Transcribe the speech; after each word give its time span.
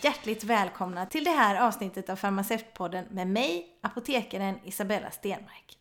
Hjärtligt 0.00 0.44
välkomna 0.44 1.06
till 1.06 1.24
det 1.24 1.30
här 1.30 1.66
avsnittet 1.66 2.10
av 2.10 2.16
Farmaceutpodden 2.16 3.04
med 3.10 3.26
mig, 3.26 3.66
apotekaren 3.80 4.58
Isabella 4.64 5.10
Stenmark. 5.10 5.78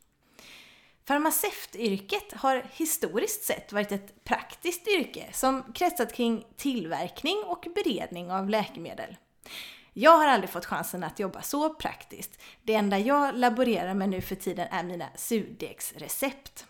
Farmaceutyrket 1.06 2.34
har 2.34 2.66
historiskt 2.72 3.44
sett 3.44 3.72
varit 3.72 3.92
ett 3.92 4.24
praktiskt 4.24 4.88
yrke 4.88 5.30
som 5.34 5.74
kretsat 5.74 6.14
kring 6.14 6.46
tillverkning 6.58 7.44
och 7.46 7.68
beredning 7.76 8.32
av 8.32 8.50
läkemedel. 8.50 9.18
Jag 9.94 10.18
har 10.18 10.28
aldrig 10.28 10.50
fått 10.50 10.66
chansen 10.66 11.04
att 11.04 11.20
jobba 11.20 11.42
så 11.42 11.74
praktiskt. 11.74 12.42
Det 12.64 12.74
enda 12.74 13.00
jag 13.00 13.38
laborerar 13.38 13.94
med 13.94 14.10
nu 14.10 14.22
för 14.22 14.36
tiden 14.36 14.68
är 14.72 14.84
mina 14.84 15.08
surdegsrecept. 15.16 16.66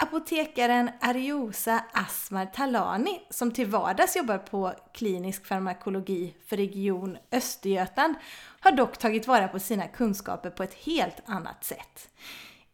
Apotekaren 0.00 0.90
Ariosa 1.00 1.84
Asmar 1.92 2.46
Talani, 2.46 3.20
som 3.30 3.52
till 3.52 3.66
vardags 3.66 4.16
jobbar 4.16 4.38
på 4.38 4.72
klinisk 4.92 5.46
farmakologi 5.46 6.34
för 6.46 6.56
Region 6.56 7.18
Östergötland, 7.32 8.14
har 8.60 8.72
dock 8.72 8.98
tagit 8.98 9.26
vara 9.26 9.48
på 9.48 9.58
sina 9.58 9.88
kunskaper 9.88 10.50
på 10.50 10.62
ett 10.62 10.74
helt 10.74 11.22
annat 11.26 11.64
sätt. 11.64 12.08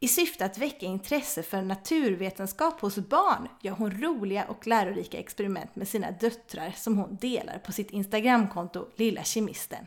I 0.00 0.08
syfte 0.08 0.44
att 0.44 0.58
väcka 0.58 0.86
intresse 0.86 1.42
för 1.42 1.62
naturvetenskap 1.62 2.80
hos 2.80 2.96
barn 2.96 3.48
gör 3.60 3.72
hon 3.72 4.00
roliga 4.00 4.44
och 4.44 4.66
lärorika 4.66 5.18
experiment 5.18 5.76
med 5.76 5.88
sina 5.88 6.10
döttrar 6.10 6.72
som 6.76 6.98
hon 6.98 7.16
delar 7.16 7.58
på 7.58 7.72
sitt 7.72 7.90
Instagramkonto 7.90 8.86
Lilla 8.96 9.22
Kemisten. 9.22 9.86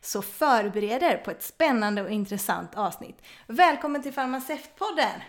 Så 0.00 0.22
förbered 0.22 1.02
er 1.02 1.16
på 1.16 1.30
ett 1.30 1.42
spännande 1.42 2.02
och 2.02 2.10
intressant 2.10 2.74
avsnitt. 2.74 3.22
Välkommen 3.46 4.02
till 4.02 4.12
Farmaceutpodden! 4.12 5.20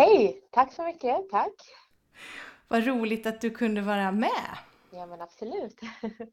Hej! 0.00 0.40
Tack 0.50 0.72
så 0.72 0.82
mycket, 0.82 1.28
tack! 1.30 1.54
Vad 2.68 2.86
roligt 2.86 3.26
att 3.26 3.40
du 3.40 3.50
kunde 3.50 3.80
vara 3.80 4.12
med! 4.12 4.58
Ja 4.90 5.06
men 5.06 5.20
absolut! 5.20 5.80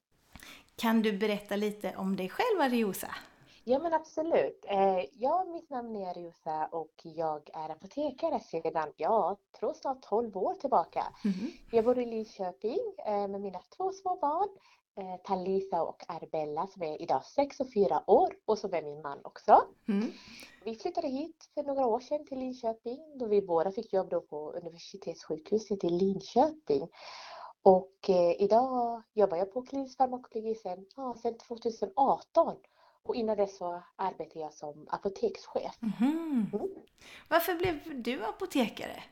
Kan 0.76 1.02
du 1.02 1.18
berätta 1.18 1.56
lite 1.56 1.96
om 1.98 2.16
dig 2.16 2.30
själv 2.30 2.62
Ariosa? 2.62 3.16
Ja 3.64 3.80
men 3.80 3.94
absolut. 3.94 4.66
Eh, 4.68 5.06
ja, 5.14 5.46
mitt 5.54 5.70
namn 5.70 5.96
är 5.96 6.10
Ariosa 6.10 6.66
och 6.72 6.94
jag 7.04 7.50
är 7.54 7.70
apotekare 7.70 8.40
sedan, 8.40 8.92
jag 8.98 9.38
tror 9.60 9.74
snart 9.74 10.02
12 10.02 10.38
år 10.38 10.54
tillbaka. 10.54 11.04
Mm. 11.24 11.52
Jag 11.72 11.86
bor 11.86 12.00
i 12.00 12.06
Linköping 12.06 12.80
eh, 13.08 13.28
med 13.28 13.42
mina 13.42 13.60
två 13.78 13.92
små 13.92 14.16
barn, 14.16 14.50
eh, 14.98 15.22
Talisa 15.24 15.84
och 15.84 16.04
Arbella 16.08 16.68
som 16.68 16.84
är 16.84 17.02
idag 17.02 17.26
6 17.26 17.60
och 17.60 17.74
4 17.74 18.04
år 18.08 18.36
och 18.46 18.58
så 18.58 18.68
är 18.68 18.82
min 18.82 19.02
man 19.02 19.20
också. 19.24 19.62
Mm. 19.88 20.12
Vi 20.64 20.76
flyttade 20.76 21.08
hit 21.08 21.50
för 21.54 21.64
några 21.64 21.86
år 21.86 22.00
sedan 22.00 22.26
till 22.26 22.40
Linköping 22.40 23.00
då 23.16 23.26
vi 23.26 23.42
båda 23.42 23.72
fick 23.72 23.94
jobb 23.94 24.10
då 24.10 24.22
på 24.22 24.52
universitetssjukhuset 24.52 25.84
i 25.84 25.90
Linköping. 25.90 26.88
Och 27.62 28.10
eh, 28.10 28.42
idag 28.42 29.04
jobbar 29.14 29.38
jag 29.38 29.54
på 29.54 29.62
klinisk 29.62 29.98
farmakologi 29.98 30.56
sedan, 30.56 30.86
ja, 30.96 31.16
sedan 31.22 31.38
2018 31.38 32.56
och 33.04 33.16
innan 33.16 33.38
dess 33.38 33.58
så 33.58 33.84
arbetade 33.96 34.40
jag 34.40 34.54
som 34.54 34.88
apotekschef. 34.90 35.80
Mm. 35.82 36.46
Mm. 36.54 36.70
Varför 37.28 37.56
blev 37.56 38.04
du 38.04 38.26
apotekare? 38.26 39.04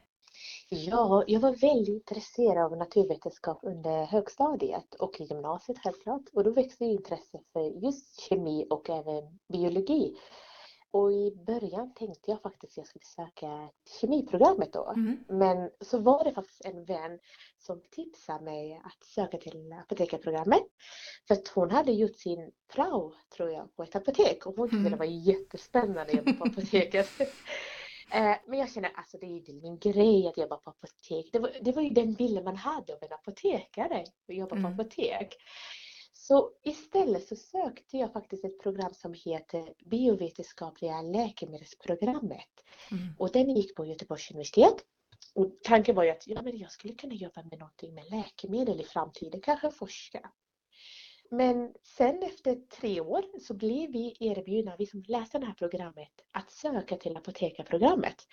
Ja, 0.73 1.23
jag 1.27 1.39
var 1.39 1.51
väldigt 1.51 1.87
intresserad 1.87 2.65
av 2.65 2.77
naturvetenskap 2.77 3.59
under 3.61 4.05
högstadiet 4.05 4.95
och 4.95 5.21
i 5.21 5.23
gymnasiet 5.23 5.77
självklart. 5.83 6.21
Och 6.33 6.43
då 6.43 6.51
växte 6.51 6.85
intresset 6.85 7.41
för 7.53 7.85
just 7.85 8.19
kemi 8.19 8.67
och 8.69 8.89
även 8.89 9.39
biologi. 9.53 10.15
Och 10.91 11.11
i 11.11 11.31
början 11.47 11.93
tänkte 11.93 12.31
jag 12.31 12.41
faktiskt 12.41 12.73
att 12.73 12.77
jag 12.77 12.87
skulle 12.87 13.05
söka 13.05 13.69
kemiprogrammet 14.01 14.73
då. 14.73 14.93
Mm. 14.95 15.17
Men 15.27 15.69
så 15.81 15.99
var 15.99 16.23
det 16.23 16.33
faktiskt 16.33 16.65
en 16.65 16.85
vän 16.85 17.19
som 17.59 17.81
tipsade 17.91 18.43
mig 18.43 18.81
att 18.83 19.05
söka 19.05 19.37
till 19.37 19.73
apotekarprogrammet. 19.73 20.63
För 21.27 21.35
att 21.35 21.47
hon 21.47 21.71
hade 21.71 21.91
gjort 21.91 22.15
sin 22.15 22.51
prao, 22.73 23.13
tror 23.35 23.49
jag, 23.49 23.75
på 23.75 23.83
ett 23.83 23.95
apotek 23.95 24.45
och 24.45 24.55
hon 24.55 24.67
tyckte 24.67 24.79
mm. 24.79 24.91
det 24.91 24.97
var 24.97 25.05
jättespännande 25.05 26.01
att 26.01 26.13
jobba 26.13 26.33
på 26.33 26.43
apoteket. 26.43 27.09
Eh, 28.11 28.35
men 28.47 28.59
jag 28.59 28.71
känner 28.71 28.91
alltså 28.95 29.17
det 29.17 29.25
är 29.25 29.49
ju 29.49 29.61
min 29.61 29.79
grej 29.79 30.27
att 30.27 30.37
jobba 30.37 30.57
på 30.57 30.69
apotek. 30.69 31.29
Det 31.31 31.39
var, 31.39 31.51
det 31.61 31.71
var 31.71 31.81
ju 31.81 31.89
den 31.89 32.13
bilden 32.13 32.43
man 32.43 32.55
hade 32.55 32.93
av 32.93 32.99
en 33.01 33.13
apotekare, 33.13 34.01
att 34.01 34.35
jobba 34.35 34.55
mm. 34.55 34.77
på 34.77 34.83
apotek. 34.83 35.35
Så 36.13 36.51
istället 36.63 37.27
så 37.27 37.35
sökte 37.35 37.97
jag 37.97 38.13
faktiskt 38.13 38.45
ett 38.45 38.61
program 38.61 38.93
som 38.93 39.13
heter 39.13 39.73
Biovetenskapliga 39.85 41.01
läkemedelsprogrammet. 41.01 42.63
Mm. 42.91 43.15
Och 43.19 43.31
den 43.31 43.55
gick 43.55 43.75
på 43.75 43.85
Göteborgs 43.85 44.31
universitet. 44.31 44.85
Och 45.35 45.57
tanken 45.63 45.95
var 45.95 46.03
ju 46.03 46.09
att 46.09 46.27
ja, 46.27 46.41
men 46.41 46.57
jag 46.57 46.71
skulle 46.71 46.93
kunna 46.93 47.13
jobba 47.13 47.43
med 47.43 47.59
någonting 47.59 47.93
med 47.93 48.11
läkemedel 48.11 48.81
i 48.81 48.83
framtiden, 48.83 49.41
kanske 49.41 49.71
forska. 49.71 50.31
Men 51.29 51.73
sen 51.83 52.23
efter 52.23 52.55
tre 52.55 53.01
år 53.01 53.39
så 53.39 53.53
blev 53.53 53.91
vi 53.91 54.17
erbjudna, 54.19 54.75
vi 54.77 54.85
som 54.85 55.03
läste 55.07 55.39
det 55.39 55.45
här 55.45 55.53
programmet, 55.53 56.11
att 56.31 56.51
söka 56.51 56.97
till 56.97 57.17
apotekarprogrammet. 57.17 58.27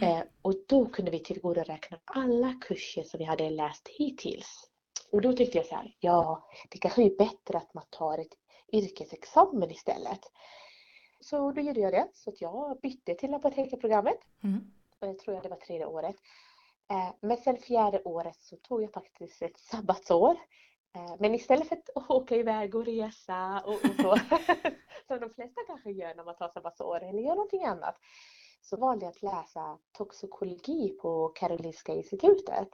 Mm. 0.00 0.16
Eh, 0.16 0.24
och 0.42 0.54
då 0.68 0.86
kunde 0.86 1.10
vi 1.10 1.18
tillgodoräkna 1.18 1.98
alla 2.04 2.54
kurser 2.60 3.02
som 3.02 3.18
vi 3.18 3.24
hade 3.24 3.50
läst 3.50 3.88
hittills. 3.88 4.70
Och 5.12 5.20
då 5.20 5.32
tyckte 5.32 5.58
jag 5.58 5.66
så 5.66 5.74
här, 5.74 5.94
ja, 6.00 6.48
det 6.70 6.78
kanske 6.78 7.02
är 7.02 7.16
bättre 7.16 7.58
att 7.58 7.74
man 7.74 7.84
tar 7.90 8.18
ett 8.18 8.34
yrkesexamen 8.72 9.70
istället. 9.70 10.20
Så 11.20 11.52
då 11.52 11.60
gjorde 11.60 11.80
jag 11.80 11.92
det, 11.92 12.08
så 12.14 12.30
att 12.30 12.40
jag 12.40 12.80
bytte 12.80 13.14
till 13.14 13.34
apotekarprogrammet. 13.34 14.18
Mm. 14.44 14.72
Och 15.00 15.08
jag 15.08 15.18
tror 15.18 15.34
jag 15.34 15.42
det 15.42 15.48
var 15.48 15.56
tredje 15.56 15.86
året. 15.86 16.16
Eh, 16.90 17.14
men 17.20 17.36
sen 17.36 17.56
fjärde 17.56 18.02
året 18.02 18.36
så 18.40 18.56
tog 18.56 18.82
jag 18.82 18.92
faktiskt 18.92 19.42
ett 19.42 19.58
sabbatsår. 19.58 20.36
Eh, 20.94 21.14
men 21.18 21.34
istället 21.34 21.68
för 21.68 21.76
att 21.76 22.10
åka 22.10 22.36
iväg 22.36 22.74
och 22.74 22.84
resa 22.84 23.62
och, 23.66 23.74
och 23.74 23.94
så, 24.00 24.16
som 25.06 25.20
de 25.20 25.30
flesta 25.30 25.60
kanske 25.66 25.90
gör 25.90 26.14
när 26.14 26.24
man 26.24 26.36
tar 26.36 26.48
sabbatsår 26.48 27.02
eller 27.02 27.22
gör 27.22 27.34
någonting 27.34 27.64
annat, 27.64 27.96
så 28.62 28.76
valde 28.76 29.04
jag 29.04 29.10
att 29.10 29.22
läsa 29.22 29.78
toxikologi 29.92 30.88
på 31.02 31.28
Karolinska 31.28 31.92
institutet. 31.92 32.68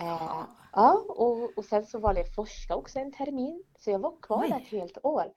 Eh, 0.00 0.44
ja, 0.72 1.04
och, 1.08 1.58
och 1.58 1.64
sen 1.64 1.86
så 1.86 1.98
valde 1.98 2.20
jag 2.20 2.34
forska 2.34 2.76
också 2.76 2.98
en 2.98 3.12
termin, 3.12 3.64
så 3.78 3.90
jag 3.90 3.98
var 3.98 4.20
kvar 4.22 4.48
där 4.48 4.56
ett 4.56 4.68
helt 4.68 4.98
år. 5.04 5.32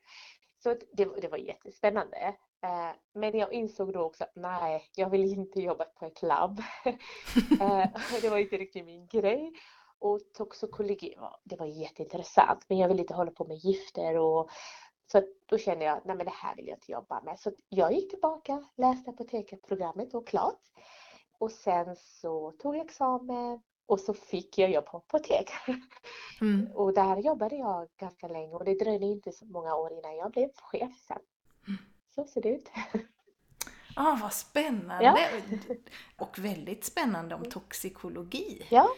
Så 0.63 0.75
det, 0.93 1.21
det 1.21 1.27
var 1.27 1.37
jättespännande. 1.37 2.35
Eh, 2.63 2.91
men 3.13 3.37
jag 3.37 3.53
insåg 3.53 3.93
då 3.93 4.01
också 4.01 4.23
att 4.23 4.35
nej, 4.35 4.83
jag 4.95 5.09
vill 5.09 5.33
inte 5.33 5.59
jobba 5.59 5.85
på 5.85 6.05
ett 6.05 6.21
labb. 6.21 6.61
det 8.21 8.29
var 8.29 8.37
inte 8.37 8.57
riktigt 8.57 8.85
min 8.85 9.07
grej. 9.07 9.53
Och 10.03 10.19
toxikologi, 10.33 11.15
det 11.43 11.55
var 11.55 11.65
jätteintressant, 11.65 12.65
men 12.69 12.77
jag 12.77 12.87
vill 12.87 12.99
inte 12.99 13.13
hålla 13.13 13.31
på 13.31 13.45
med 13.45 13.57
gifter 13.57 14.17
och 14.17 14.49
så 15.11 15.21
då 15.45 15.57
kände 15.57 15.85
jag, 15.85 16.01
nej 16.05 16.15
men 16.15 16.25
det 16.25 16.33
här 16.35 16.55
vill 16.55 16.67
jag 16.67 16.77
inte 16.77 16.91
jobba 16.91 17.21
med. 17.21 17.39
Så 17.39 17.51
jag 17.69 17.93
gick 17.93 18.09
tillbaka, 18.09 18.63
läste 18.77 19.09
apotekarprogrammet 19.09 20.13
och 20.13 20.27
klart. 20.27 20.61
Och 21.37 21.51
sen 21.51 21.95
så 21.95 22.51
tog 22.51 22.75
jag 22.75 22.85
examen 22.85 23.61
och 23.85 23.99
så 23.99 24.13
fick 24.13 24.57
jag 24.57 24.71
jobb 24.71 24.85
på 24.85 24.97
apotek. 24.97 25.49
Mm. 26.41 26.71
Och 26.75 26.93
där 26.93 27.17
jobbade 27.17 27.55
jag 27.55 27.87
ganska 27.97 28.27
länge 28.27 28.53
och 28.53 28.65
det 28.65 28.73
dröjde 28.73 29.05
inte 29.05 29.31
så 29.31 29.45
många 29.45 29.75
år 29.75 29.93
innan 29.93 30.15
jag 30.15 30.31
blev 30.31 30.49
chef 30.55 30.91
sen. 31.07 31.19
Mm. 31.67 31.79
Så 32.15 32.25
ser 32.25 32.41
det 32.41 32.49
ut. 32.49 32.69
Ah, 33.95 34.17
vad 34.21 34.33
spännande! 34.33 35.03
Ja. 35.03 35.17
Och 36.17 36.39
väldigt 36.39 36.85
spännande 36.85 37.35
om 37.35 37.45
toxikologi. 37.45 38.65
Ja. 38.69 38.89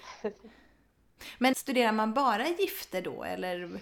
Men 1.40 1.56
studerar 1.56 1.92
man 1.92 2.14
bara 2.14 2.48
gifter 2.48 3.02
då 3.02 3.24
eller? 3.24 3.80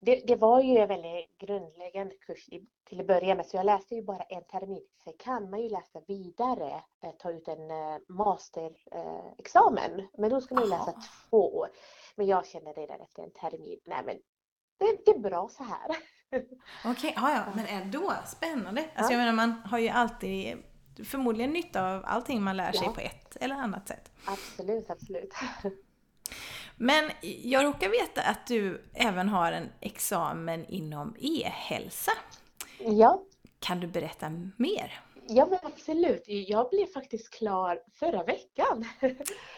Det, 0.00 0.22
det, 0.26 0.36
var 0.36 0.62
ju 0.62 0.78
en 0.78 0.88
väldigt 0.88 1.38
grundläggande 1.38 2.14
kurs 2.14 2.48
till 2.88 3.00
att 3.00 3.06
börja 3.06 3.34
med, 3.34 3.46
så 3.46 3.56
jag 3.56 3.66
läste 3.66 3.94
ju 3.94 4.02
bara 4.02 4.22
en 4.22 4.44
termin. 4.44 4.86
Sen 5.04 5.12
kan 5.18 5.50
man 5.50 5.62
ju 5.62 5.68
läsa 5.68 6.00
vidare, 6.06 6.82
eh, 7.02 7.10
ta 7.18 7.30
ut 7.30 7.48
en 7.48 7.70
eh, 7.70 7.96
masterexamen. 8.08 10.08
men 10.18 10.30
då 10.30 10.40
ska 10.40 10.54
man 10.54 10.64
ju 10.64 10.70
läsa 10.70 10.94
två 11.30 11.56
år. 11.56 11.68
Men 12.16 12.26
jag 12.26 12.46
kände 12.46 12.72
redan 12.72 13.00
efter 13.00 13.22
en 13.22 13.30
termin, 13.30 13.80
nej 13.84 14.02
men 14.06 14.16
det, 14.78 15.04
det 15.04 15.10
är 15.10 15.18
bra 15.18 15.48
så 15.48 15.62
här. 15.62 15.96
Okej, 16.84 16.90
okay, 16.90 17.12
ja, 17.16 17.30
ja, 17.30 17.44
men 17.54 17.66
ändå 17.66 18.12
spännande. 18.26 18.80
Alltså 18.80 19.12
ja. 19.12 19.18
jag 19.18 19.18
menar 19.18 19.32
man 19.32 19.52
har 19.52 19.78
ju 19.78 19.88
alltid 19.88 20.56
förmodligen 21.04 21.50
nytta 21.50 21.94
av 21.94 22.02
allting 22.06 22.42
man 22.42 22.56
lär 22.56 22.72
sig 22.72 22.86
ja. 22.86 22.92
på 22.92 23.00
ett 23.00 23.36
eller 23.36 23.54
annat 23.54 23.88
sätt. 23.88 24.12
Absolut, 24.24 24.90
absolut. 24.90 25.34
Men 26.82 27.10
jag 27.42 27.64
råkar 27.64 27.88
veta 27.88 28.22
att 28.22 28.46
du 28.46 28.82
även 28.94 29.28
har 29.28 29.52
en 29.52 29.68
examen 29.80 30.66
inom 30.66 31.16
e-hälsa. 31.20 32.12
Ja. 32.78 33.22
Kan 33.58 33.80
du 33.80 33.86
berätta 33.86 34.30
mer? 34.56 35.00
Ja 35.28 35.46
men 35.46 35.58
absolut. 35.62 36.22
Jag 36.26 36.70
blev 36.70 36.86
faktiskt 36.86 37.30
klar 37.30 37.82
förra 37.94 38.22
veckan. 38.22 38.84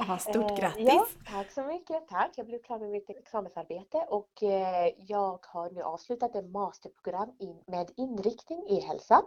Aha, 0.01 0.19
stort 0.19 0.51
eh, 0.51 0.57
grattis! 0.57 0.85
Ja, 0.87 1.07
tack 1.31 1.51
så 1.53 1.63
mycket. 1.63 2.09
Tack. 2.09 2.31
Jag 2.37 2.47
blev 2.47 2.63
klar 2.63 2.79
med 2.79 2.91
mitt 2.91 3.11
examensarbete 3.11 3.99
och 4.09 4.43
eh, 4.43 4.93
jag 4.99 5.39
har 5.47 5.71
nu 5.71 5.83
avslutat 5.83 6.37
ett 6.37 6.51
masterprogram 6.51 7.33
med 7.67 7.91
inriktning 7.97 8.69
i 8.69 8.81
hälsa. 8.81 9.23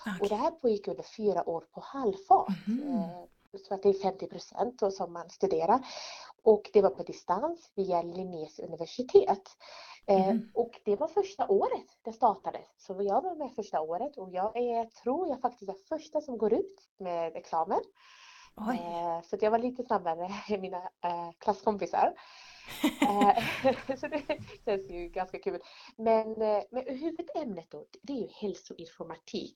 Okay. 0.00 0.18
Och 0.20 0.28
det 0.28 0.34
här 0.34 0.50
pågick 0.50 0.88
under 0.88 1.04
fyra 1.16 1.48
år 1.48 1.64
på 1.72 1.80
halvfart. 1.80 2.66
Mm. 2.66 3.26
Så 3.68 3.74
att 3.74 3.82
det 3.82 3.88
är 3.88 4.02
50 4.02 4.26
procent 4.26 4.82
som 4.92 5.12
man 5.12 5.30
studerar. 5.30 5.80
Och 6.44 6.70
det 6.72 6.82
var 6.82 6.90
på 6.90 7.02
distans 7.02 7.72
via 7.74 8.02
Linnés 8.02 8.58
universitet. 8.58 9.48
Mm. 10.06 10.50
Och 10.54 10.80
det 10.84 10.96
var 10.96 11.08
första 11.08 11.48
året 11.48 11.86
det 12.04 12.12
startades. 12.12 12.66
Så 12.76 13.02
jag 13.02 13.22
var 13.22 13.34
med 13.34 13.52
första 13.56 13.80
året 13.80 14.16
och 14.16 14.30
jag 14.30 14.56
är, 14.56 14.84
tror 14.84 15.28
jag 15.28 15.40
faktiskt 15.40 15.70
är 15.70 15.96
första 15.96 16.20
som 16.20 16.38
går 16.38 16.52
ut 16.52 16.88
med 16.98 17.36
examen. 17.36 17.80
Eh, 18.58 19.22
så 19.22 19.36
jag 19.40 19.50
var 19.50 19.58
lite 19.58 19.82
snabbare 19.82 20.28
än 20.48 20.60
mina 20.60 20.82
eh, 21.04 21.30
klasskompisar. 21.38 22.14
Eh, 23.02 23.96
så 23.96 24.08
det 24.08 24.22
känns 24.64 24.90
ju 24.90 25.08
ganska 25.08 25.38
kul. 25.38 25.58
Men, 25.96 26.34
men 26.70 26.84
huvudämnet 26.86 27.70
då, 27.70 27.84
det 28.02 28.12
är 28.12 28.16
ju 28.16 28.28
hälsoinformatik. 28.40 29.54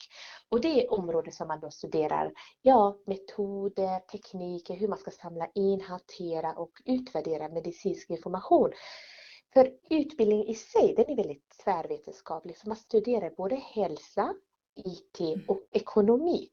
Och 0.49 0.61
det 0.61 0.85
är 0.85 0.93
områden 0.93 1.33
som 1.33 1.49
man 1.49 1.61
då 1.61 1.71
studerar, 1.71 2.33
ja, 2.63 2.97
metoder, 3.07 3.99
tekniker, 3.99 4.75
hur 4.75 4.89
man 4.89 4.99
ska 4.99 5.11
samla 5.11 5.49
in, 5.55 5.81
hantera 5.81 6.53
och 6.53 6.73
utvärdera 6.85 7.49
medicinsk 7.49 8.11
information. 8.11 8.73
För 9.55 9.73
utbildning 9.91 10.49
i 10.49 10.55
sig, 10.55 10.95
den 10.97 11.11
är 11.11 11.17
väldigt 11.17 11.59
tvärvetenskaplig, 11.65 12.57
för 12.57 12.67
man 12.67 12.77
studerar 12.77 13.31
både 13.37 13.57
hälsa, 13.57 14.35
IT 14.75 15.49
och 15.49 15.69
ekonomi. 15.73 16.51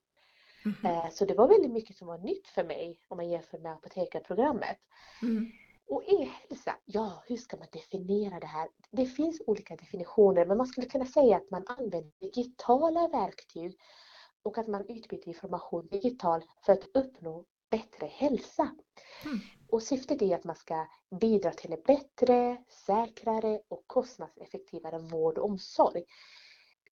Mm. 0.66 1.12
Så 1.12 1.26
det 1.26 1.34
var 1.34 1.48
väldigt 1.48 1.72
mycket 1.72 1.98
som 1.98 2.08
var 2.08 2.18
nytt 2.18 2.48
för 2.48 2.64
mig 2.64 3.00
om 3.08 3.18
man 3.18 3.30
jämför 3.30 3.58
med 3.58 3.72
apotekarprogrammet. 3.72 4.78
Mm. 5.22 5.52
Och 5.88 6.04
e-hälsa, 6.08 6.76
ja 6.86 7.24
hur 7.28 7.38
ska 7.38 7.58
man 7.58 7.68
definiera 7.72 8.40
det 8.40 8.48
här? 8.48 8.70
Det 8.92 9.06
finns 9.06 9.42
olika 9.48 9.76
definitioner 9.76 10.46
men 10.46 10.58
man 10.58 10.68
skulle 10.68 10.88
kunna 10.88 11.06
säga 11.06 11.38
att 11.38 11.52
man 11.52 11.64
använder 11.68 12.12
digitala 12.20 13.08
verktyg 13.08 13.78
och 14.44 14.58
att 14.58 14.68
man 14.68 14.86
utbyter 14.90 15.28
information 15.28 15.88
digitalt 15.88 16.46
för 16.66 16.74
att 16.74 16.88
uppnå 16.94 17.46
bättre 17.72 18.08
hälsa. 18.08 18.76
Mm. 19.26 19.40
Och 19.70 19.84
syftet 19.84 20.22
är 20.22 20.36
att 20.36 20.44
man 20.44 20.56
ska 20.56 20.88
bidra 21.22 21.52
till 21.52 21.74
en 21.74 21.82
bättre, 21.86 22.58
säkrare 22.86 23.62
och 23.68 23.84
kostnadseffektivare 23.88 25.00
vård 25.00 25.38
och 25.38 25.46
omsorg 25.46 26.04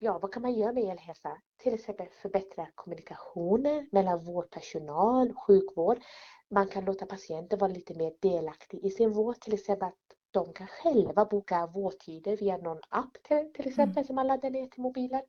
ja, 0.03 0.19
vad 0.19 0.33
kan 0.33 0.41
man 0.41 0.53
göra 0.53 0.73
med 0.73 0.83
elhälsa? 0.83 1.37
Till 1.57 1.73
exempel 1.73 2.07
förbättra 2.21 2.67
kommunikationer 2.75 3.87
mellan 3.91 4.19
vårdpersonal, 4.19 5.33
sjukvård. 5.33 5.97
Man 6.49 6.67
kan 6.67 6.85
låta 6.85 7.05
patienter 7.05 7.57
vara 7.57 7.71
lite 7.71 7.93
mer 7.93 8.13
delaktiga 8.19 8.81
i 8.81 8.89
sin 8.89 9.11
vård, 9.11 9.39
till 9.39 9.53
exempel 9.53 9.87
att 9.87 10.17
de 10.31 10.53
kan 10.53 10.67
själva 10.67 11.25
boka 11.25 11.67
vårdtider 11.67 12.37
via 12.37 12.57
någon 12.57 12.81
app 12.89 13.17
till, 13.23 13.53
till 13.53 13.67
exempel 13.67 13.97
mm. 13.97 14.03
som 14.03 14.15
man 14.15 14.27
laddar 14.27 14.49
ner 14.49 14.67
till 14.67 14.81
mobilen. 14.81 15.21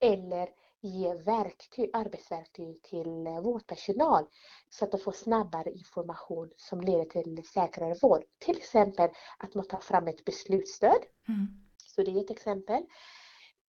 Eller 0.00 0.48
ge 0.80 1.14
verktyg, 1.14 1.90
arbetsverktyg 1.92 2.82
till 2.82 3.28
vårdpersonal 3.42 4.26
så 4.68 4.84
att 4.84 4.90
de 4.90 5.00
får 5.00 5.12
snabbare 5.12 5.70
information 5.70 6.50
som 6.56 6.80
leder 6.80 7.04
till 7.04 7.42
säkrare 7.44 7.94
vård. 8.02 8.22
Till 8.38 8.56
exempel 8.56 9.10
att 9.38 9.54
man 9.54 9.68
tar 9.68 9.80
fram 9.80 10.08
ett 10.08 10.24
beslutsstöd. 10.24 11.04
Mm. 11.28 11.46
Så 11.76 12.02
det 12.02 12.10
är 12.10 12.20
ett 12.20 12.30
exempel. 12.30 12.82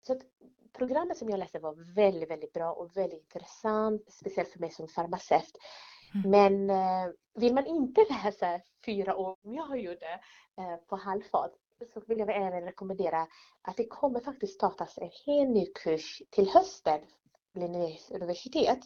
Så 0.03 0.21
programmet 0.73 1.19
som 1.19 1.29
jag 1.29 1.39
läste 1.39 1.59
var 1.59 1.95
väldigt, 1.95 2.31
väldigt 2.31 2.53
bra 2.53 2.73
och 2.73 2.97
väldigt 2.97 3.21
intressant, 3.21 4.13
speciellt 4.13 4.49
för 4.49 4.59
mig 4.59 4.71
som 4.71 4.89
farmaceut. 4.89 5.59
Mm. 6.15 6.31
Men 6.31 6.71
eh, 6.71 7.13
vill 7.35 7.55
man 7.55 7.67
inte 7.67 8.07
läsa 8.11 8.61
fyra 8.87 9.17
år 9.17 9.37
som 9.43 9.55
jag 9.55 9.81
gjorde 9.81 10.21
eh, 10.59 10.77
på 10.89 10.97
halvfart 10.97 11.53
så 11.87 12.01
vill 12.07 12.19
jag 12.19 12.37
även 12.37 12.63
rekommendera 12.63 13.27
att 13.63 13.77
det 13.77 13.87
kommer 13.87 14.21
faktiskt 14.21 14.55
startas 14.55 14.99
en 14.99 15.11
helt 15.27 15.51
ny 15.51 15.67
kurs 15.67 16.23
till 16.31 16.49
hösten 16.49 17.01
vid 17.53 17.63
Linnéus 17.63 18.11
universitet 18.11 18.79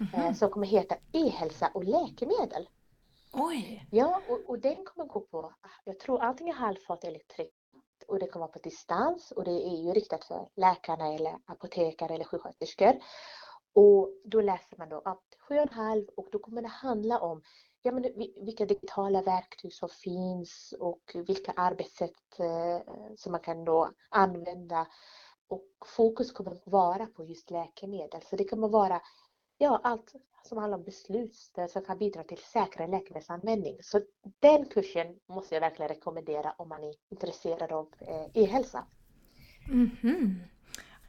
mm. 0.00 0.26
eh, 0.26 0.34
som 0.34 0.50
kommer 0.50 0.66
heta 0.66 0.96
E-hälsa 1.12 1.70
och 1.74 1.84
läkemedel. 1.84 2.68
Oj! 3.32 3.86
Ja, 3.90 4.22
och, 4.28 4.40
och 4.50 4.58
den 4.58 4.84
kommer 4.84 5.08
gå 5.08 5.20
på, 5.20 5.54
jag 5.84 5.98
tror 5.98 6.22
antingen 6.22 6.56
halvfart 6.56 7.04
eller 7.04 7.20
och 8.08 8.18
det 8.18 8.26
kan 8.26 8.40
vara 8.40 8.50
på 8.50 8.58
distans 8.58 9.30
och 9.30 9.44
det 9.44 9.50
är 9.50 9.82
ju 9.86 9.92
riktat 9.92 10.24
för 10.24 10.48
läkarna 10.56 11.14
eller 11.14 11.38
apotekare 11.46 12.14
eller 12.14 12.24
sjuksköterskor. 12.24 12.94
Och 13.74 14.10
då 14.24 14.40
läser 14.40 14.76
man 14.76 14.88
då 14.88 14.96
upp 14.96 15.24
sju 15.48 15.54
och 15.54 15.62
en 15.62 15.68
halv 15.68 16.06
och 16.16 16.28
då 16.32 16.38
kommer 16.38 16.62
det 16.62 16.68
handla 16.68 17.18
om 17.18 17.42
ja, 17.82 17.92
men 17.92 18.02
vilka 18.44 18.66
digitala 18.66 19.22
verktyg 19.22 19.74
som 19.74 19.88
finns 19.88 20.74
och 20.80 21.16
vilka 21.26 21.52
arbetssätt 21.56 22.38
eh, 22.38 22.92
som 23.16 23.32
man 23.32 23.40
kan 23.40 23.64
då 23.64 23.90
använda. 24.10 24.86
Och 25.48 25.68
fokus 25.86 26.32
kommer 26.32 26.50
att 26.50 26.66
vara 26.66 27.06
på 27.06 27.24
just 27.24 27.50
läkemedel. 27.50 28.22
Så 28.22 28.36
det 28.36 28.44
kommer 28.44 28.68
vara 28.68 29.00
ja, 29.64 29.80
allt 29.82 30.12
som 30.42 30.58
handlar 30.58 30.78
om 30.78 30.84
beslutsstöd 30.84 31.70
som 31.70 31.82
kan 31.84 31.98
bidra 31.98 32.22
till 32.22 32.38
säkrare 32.38 32.90
läkemedelsanvändning. 32.90 33.76
Så 33.82 34.00
den 34.40 34.66
kursen 34.66 35.06
måste 35.28 35.54
jag 35.54 35.60
verkligen 35.60 35.88
rekommendera 35.88 36.54
om 36.58 36.68
man 36.68 36.84
är 36.84 36.94
intresserad 37.10 37.72
av 37.72 37.88
eh, 38.00 38.42
e-hälsa. 38.42 38.84
Mm 39.68 39.90
-hmm. 40.00 40.34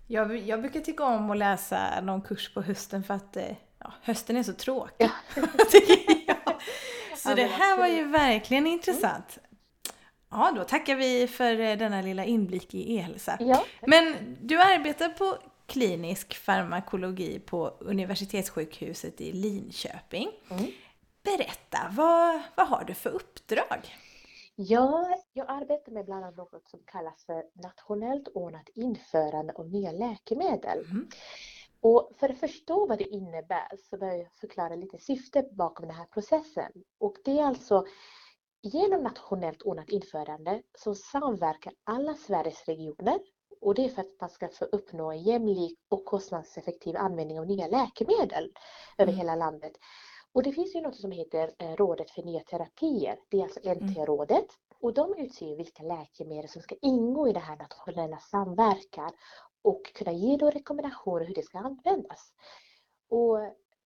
jag, 0.08 0.38
jag 0.38 0.62
brukar 0.62 0.80
tycka 0.80 1.04
om 1.04 1.32
att 1.32 1.38
läsa 1.38 2.02
någon 2.02 2.22
kurs 2.22 2.54
på 2.54 2.62
hösten 2.62 3.04
för 3.04 3.14
att 3.14 3.38
eh, 3.38 3.56
ja, 3.80 3.94
hösten 4.02 4.38
är 4.38 4.44
så 4.44 4.54
tråkig. 4.54 5.10
Ja. 6.28 6.36
så 7.18 7.34
det 7.34 7.46
här 7.46 7.78
var 7.78 7.88
ju 7.88 8.06
verkligen 8.06 8.68
intressant. 8.68 9.40
Ja, 10.30 10.54
då 10.56 10.64
tackar 10.64 10.96
vi 10.96 11.28
för 11.28 11.60
eh, 11.60 11.78
denna 11.78 12.02
lilla 12.02 12.26
inblick 12.26 12.74
i 12.74 12.96
e-hälsa. 12.96 13.38
Ja. 13.40 13.66
Men 13.88 14.16
du 14.42 14.62
arbetar 14.62 15.10
på 15.10 15.38
klinisk 15.66 16.34
farmakologi 16.34 17.40
på 17.40 17.70
Universitetssjukhuset 17.80 19.22
i 19.22 19.32
Linköping. 19.32 20.30
Mm. 20.50 20.72
Berätta, 21.24 21.78
vad, 21.92 22.42
vad 22.56 22.68
har 22.68 22.84
du 22.84 22.94
för 22.94 23.10
uppdrag? 23.10 23.96
Ja, 24.56 25.18
jag 25.34 25.46
arbetar 25.50 25.92
med 25.92 26.06
bland 26.06 26.24
annat 26.24 26.38
något 26.38 26.70
som 26.70 26.80
kallas 26.86 27.26
för 27.26 27.44
nationellt 27.54 28.28
ordnat 28.28 28.70
införande 28.76 29.54
av 29.54 29.70
nya 29.70 29.92
läkemedel. 29.92 30.80
Mm. 30.80 31.08
Och 31.82 32.12
för 32.20 32.30
att 32.30 32.40
förstå 32.40 32.88
vad 32.88 32.98
det 32.98 33.08
innebär 33.08 33.68
så 33.90 33.98
bör 33.98 34.12
jag 34.12 34.28
förklara 34.40 34.76
lite 34.76 34.98
syftet 34.98 35.52
bakom 35.52 35.88
den 35.88 35.96
här 35.96 36.06
processen. 36.06 36.72
Och 37.00 37.16
det 37.24 37.40
är 37.40 37.44
alltså 37.46 37.86
genom 38.62 39.04
nationellt 39.04 39.62
ordnat 39.62 39.90
införande 39.90 40.62
så 40.78 40.96
samverkar 40.96 41.74
alla 41.84 42.14
Sveriges 42.14 42.66
regioner 42.66 43.20
och 43.62 43.76
det 43.76 43.86
är 43.86 43.90
för 43.90 44.02
att 44.02 44.22
man 44.22 44.30
ska 44.30 44.48
få 44.48 44.66
uppnå 44.66 45.12
en 45.12 45.24
jämlik 45.24 45.80
och 45.90 46.06
kostnadseffektiv 46.06 46.98
användning 46.98 47.40
av 47.40 47.46
nya 47.46 47.68
läkemedel 47.68 48.52
över 48.98 49.14
mm. 49.14 49.16
hela 49.16 49.36
landet. 49.36 49.72
Och 50.34 50.44
det 50.44 50.52
finns 50.52 50.76
ju 50.76 50.82
något 50.82 50.96
som 50.96 51.12
heter 51.12 51.54
eh, 51.60 51.76
Rådet 51.76 52.12
för 52.12 52.24
nya 52.24 52.40
terapier. 52.40 53.18
Det 53.30 53.40
är 53.40 53.44
alltså 53.44 53.60
NT-rådet. 53.60 54.32
Mm. 54.32 54.80
Och 54.82 54.94
de 54.94 55.14
utser 55.18 55.56
vilka 55.56 55.84
läkemedel 55.84 56.50
som 56.50 56.62
ska 56.62 56.76
ingå 56.82 57.28
i 57.28 57.34
det 57.34 57.40
här 57.40 57.56
nationella 57.58 58.18
samverkan 58.18 59.12
och 59.62 59.94
kunna 59.94 60.12
ge 60.12 60.38
då 60.38 60.50
rekommendationer 60.50 61.26
hur 61.26 61.36
det 61.36 61.44
ska 61.44 61.58
användas. 61.58 62.34
Och 63.10 63.40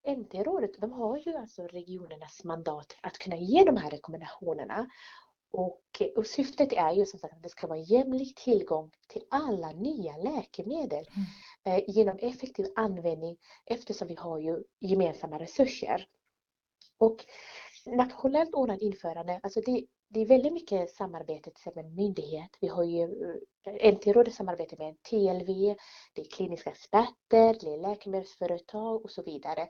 NT-rådet 0.08 0.82
de 0.82 0.92
har 0.92 1.18
ju 1.18 1.36
alltså 1.36 1.68
regionernas 1.68 2.44
mandat 2.44 2.96
att 3.02 3.18
kunna 3.18 3.36
ge 3.36 3.64
de 3.64 3.78
här 3.78 3.90
rekommendationerna. 3.90 4.88
Och, 5.51 5.82
och, 6.15 6.27
syftet 6.27 6.74
är 6.74 6.91
ju 6.91 7.06
som 7.06 7.20
sagt 7.20 7.34
att 7.34 7.44
det 7.44 7.50
ska 7.50 7.68
vara 7.68 7.79
jämlik 7.79 8.44
tillgång 8.44 8.91
till 9.08 9.24
alla 9.29 9.72
nya 9.72 10.18
läkemedel 10.18 11.06
mm. 11.15 11.79
eh, 11.79 11.84
genom 11.88 12.18
effektiv 12.18 12.65
användning 12.75 13.38
eftersom 13.65 14.08
vi 14.08 14.15
har 14.15 14.39
ju 14.39 14.63
gemensamma 14.79 15.39
resurser. 15.39 16.08
Och 16.98 17.25
nationellt 17.86 18.53
ordnat 18.53 18.82
införande, 18.82 19.39
alltså 19.44 19.62
det, 19.62 19.86
det 20.08 20.20
är 20.20 20.25
väldigt 20.25 20.53
mycket 20.53 20.89
samarbete 20.89 21.51
med 21.75 21.86
en 21.86 21.96
myndighet. 21.96 22.50
Vi 22.62 22.68
har 22.68 22.84
ju 22.84 23.03
eh, 23.65 23.94
NT-rådet 23.94 24.34
samarbete 24.34 24.75
med 24.79 25.03
TLV, 25.03 25.75
det 26.13 26.22
är 26.22 26.29
kliniska 26.32 26.70
experter, 26.70 27.58
det 27.62 27.74
är 27.74 27.82
läkemedelsföretag 27.82 29.03
och 29.03 29.12
så 29.12 29.24
vidare. 29.24 29.68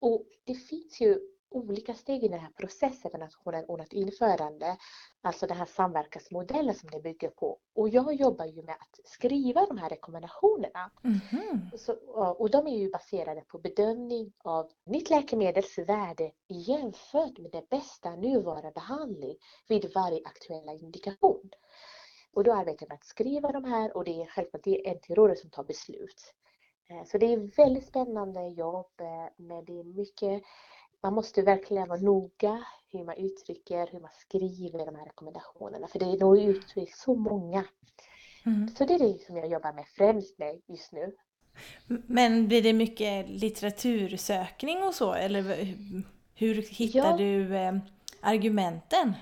Och 0.00 0.26
det 0.44 0.54
finns 0.54 1.00
ju 1.00 1.33
olika 1.54 1.94
steg 1.94 2.24
i 2.24 2.28
den 2.28 2.40
här 2.40 2.50
processen 2.56 3.10
med 3.12 3.20
nationellt 3.20 3.68
ordnat 3.68 3.92
införande. 3.92 4.76
Alltså 5.22 5.46
den 5.46 5.56
här 5.56 5.66
samverkansmodellen 5.66 6.74
som 6.74 6.90
det 6.90 7.00
bygger 7.00 7.28
på. 7.28 7.58
Och 7.74 7.88
jag 7.88 8.14
jobbar 8.14 8.44
ju 8.44 8.62
med 8.62 8.74
att 8.74 9.00
skriva 9.04 9.66
de 9.66 9.78
här 9.78 9.88
rekommendationerna. 9.88 10.90
Mm 11.04 11.18
-hmm. 11.18 11.76
Så, 11.76 11.92
och 12.38 12.50
de 12.50 12.66
är 12.66 12.78
ju 12.78 12.90
baserade 12.90 13.40
på 13.40 13.58
bedömning 13.58 14.32
av 14.44 14.70
nytt 14.86 15.10
läkemedels 15.10 15.78
värde 15.78 16.32
jämfört 16.48 17.38
med 17.38 17.50
det 17.52 17.68
bästa 17.70 18.16
nuvarande 18.16 18.72
behandling 18.74 19.36
vid 19.68 19.92
varje 19.94 20.20
aktuella 20.24 20.72
indikation. 20.72 21.50
Och 22.34 22.44
då 22.44 22.52
arbetar 22.52 22.78
jag 22.80 22.88
med 22.88 22.96
att 22.96 23.04
skriva 23.04 23.52
de 23.52 23.64
här 23.64 23.96
och 23.96 24.04
det 24.04 24.22
är 24.22 24.26
självklart 24.26 24.64
det 24.64 24.88
är 24.88 24.94
NT-rådet 24.94 25.38
som 25.38 25.50
tar 25.50 25.64
beslut. 25.64 26.34
Eh, 26.90 27.04
så 27.04 27.18
det 27.18 27.32
är 27.32 27.56
väldigt 27.56 27.86
spännande 27.86 28.48
jobb, 28.48 29.00
eh, 29.00 29.32
men 29.36 29.64
det 29.64 29.80
är 29.80 29.84
mycket 29.84 30.42
man 31.04 31.14
måste 31.14 31.42
verkligen 31.42 31.88
vara 31.88 32.00
noga 32.00 32.64
hur 32.92 33.04
man 33.04 33.16
uttrycker, 33.16 33.88
hur 33.92 34.00
man 34.00 34.10
skriver 34.12 34.86
de 34.86 34.94
här 34.94 35.04
rekommendationerna. 35.04 35.88
För 35.88 35.98
det 35.98 36.20
når 36.20 36.40
ut 36.40 36.68
till 36.68 36.92
så 36.94 37.14
många. 37.14 37.64
Mm. 38.46 38.68
Så 38.68 38.84
det 38.84 38.94
är 38.94 38.98
det 38.98 39.18
som 39.26 39.36
jag 39.36 39.48
jobbar 39.48 39.72
med 39.72 39.86
främst 39.86 40.38
med 40.38 40.60
just 40.66 40.92
nu. 40.92 41.12
Men 42.06 42.48
blir 42.48 42.62
det 42.62 42.72
mycket 42.72 43.28
litteratursökning 43.28 44.82
och 44.82 44.94
så? 44.94 45.12
Eller 45.12 45.42
hur 46.34 46.54
hittar 46.62 47.10
ja. 47.10 47.16
du 47.16 47.56
eh, 47.56 47.74
argumenten? 48.20 49.12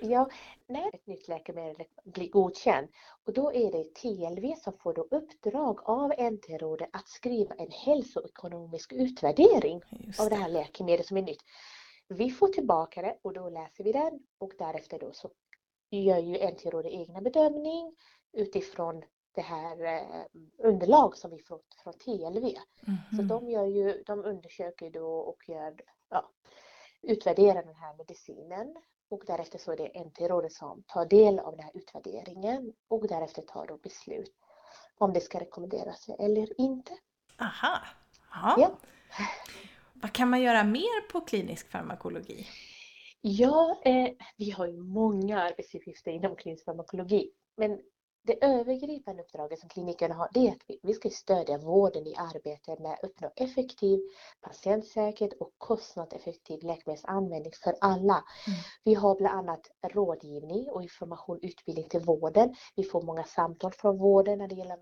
Ja, 0.00 0.30
när 0.66 0.94
ett 0.94 1.06
nytt 1.06 1.28
läkemedel 1.28 1.86
blir 2.04 2.30
godkänt 2.30 2.90
och 3.26 3.32
då 3.32 3.52
är 3.52 3.72
det 3.72 3.94
TLV 3.94 4.54
som 4.56 4.72
får 4.78 4.94
då 4.94 5.02
uppdrag 5.10 5.80
av 5.84 6.10
NT-rådet 6.32 6.88
att 6.92 7.08
skriva 7.08 7.54
en 7.54 7.70
hälsoekonomisk 7.70 8.92
utvärdering 8.92 9.82
av 10.18 10.30
det 10.30 10.36
här 10.36 10.48
läkemedlet 10.48 11.06
som 11.06 11.16
är 11.16 11.22
nytt. 11.22 11.42
Vi 12.08 12.30
får 12.30 12.48
tillbaka 12.48 13.02
det 13.02 13.18
och 13.22 13.32
då 13.32 13.48
läser 13.48 13.84
vi 13.84 13.92
den 13.92 14.20
och 14.38 14.52
därefter 14.58 14.98
då 14.98 15.12
så 15.12 15.30
gör 15.90 16.18
ju 16.18 16.50
NT-rådet 16.50 16.92
egna 16.92 17.20
bedömning 17.20 17.96
utifrån 18.32 19.02
det 19.34 19.40
här 19.40 19.84
eh, 19.84 20.24
underlag 20.58 21.16
som 21.16 21.30
vi 21.30 21.38
fått 21.38 21.74
från 21.82 21.92
TLV. 21.92 22.44
Mm 22.44 22.56
-hmm. 22.86 23.16
Så 23.16 23.22
de, 23.22 23.48
gör 23.48 23.66
ju, 23.66 24.02
de 24.06 24.24
undersöker 24.24 24.90
då 24.90 25.18
och 25.18 25.48
gör, 25.48 25.80
ja, 26.08 26.30
utvärderar 27.02 27.62
den 27.62 27.74
här 27.74 27.96
medicinen 27.96 28.76
och 29.12 29.22
därefter 29.26 29.58
så 29.58 29.72
är 29.72 29.76
det 29.76 30.04
NT-rådet 30.04 30.52
som 30.52 30.82
tar 30.86 31.06
del 31.06 31.38
av 31.38 31.56
den 31.56 31.64
här 31.64 31.70
utvärderingen 31.74 32.72
och 32.88 33.08
därefter 33.08 33.42
tar 33.42 33.66
då 33.66 33.76
beslut 33.76 34.32
om 34.98 35.12
det 35.12 35.20
ska 35.20 35.40
rekommenderas 35.40 36.08
eller 36.18 36.60
inte. 36.60 36.92
Aha! 37.40 37.78
Aha. 38.34 38.56
Ja. 38.58 38.78
Vad 39.94 40.12
kan 40.12 40.30
man 40.30 40.42
göra 40.42 40.64
mer 40.64 41.08
på 41.08 41.20
klinisk 41.20 41.70
farmakologi? 41.70 42.46
Ja, 43.20 43.80
eh, 43.84 44.08
vi 44.36 44.50
har 44.50 44.66
ju 44.66 44.78
många 44.78 45.42
arbetsuppgifter 45.42 46.10
inom 46.10 46.36
klinisk 46.36 46.64
farmakologi. 46.64 47.30
Men 47.56 47.80
det 48.22 48.44
övergripande 48.44 49.22
uppdraget 49.22 49.58
som 49.60 49.68
klinikerna 49.68 50.14
har 50.14 50.28
det 50.34 50.48
är 50.48 50.52
att 50.52 50.62
vi 50.82 50.94
ska 50.94 51.10
stödja 51.10 51.58
vården 51.58 52.06
i 52.06 52.14
arbetet 52.16 52.78
med 52.78 52.92
att 52.92 53.04
uppnå 53.04 53.30
effektiv, 53.36 54.00
patientsäker 54.40 55.42
och 55.42 55.52
kostnadseffektiv 55.58 56.62
läkemedelsanvändning 56.62 57.52
för 57.64 57.74
alla. 57.80 58.24
Mm. 58.46 58.58
Vi 58.84 58.94
har 58.94 59.14
bland 59.14 59.38
annat 59.38 59.70
rådgivning 59.82 60.70
och 60.70 60.82
information 60.82 61.38
utbildning 61.42 61.88
till 61.88 62.00
vården. 62.00 62.54
Vi 62.76 62.84
får 62.84 63.02
många 63.02 63.24
samtal 63.24 63.72
från 63.72 63.98
vården 63.98 64.38
när 64.38 64.48
det 64.48 64.54
gäller 64.54 64.78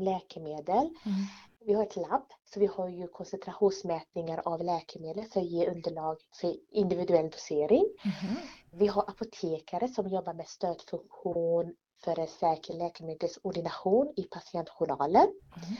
läkemedel. 0.00 0.76
Mm. 0.76 1.26
Vi 1.60 1.72
har 1.72 1.82
ett 1.82 1.96
labb, 1.96 2.26
så 2.44 2.60
vi 2.60 2.66
har 2.66 2.88
ju 2.88 3.08
koncentrationsmätningar 3.08 4.42
av 4.44 4.64
läkemedel 4.64 5.24
för 5.24 5.40
att 5.40 5.46
ge 5.46 5.70
underlag 5.70 6.16
för 6.40 6.54
individuell 6.70 7.30
dosering. 7.30 7.84
Mm. 8.04 8.36
Vi 8.72 8.86
har 8.86 9.02
apotekare 9.02 9.88
som 9.88 10.08
jobbar 10.08 10.34
med 10.34 10.48
stödfunktion 10.48 11.74
för 12.04 12.18
en 12.18 12.26
säker 12.26 12.74
läkemedelsordination 12.74 14.12
i 14.16 14.22
patientjournalen. 14.22 15.26
Mm. 15.56 15.76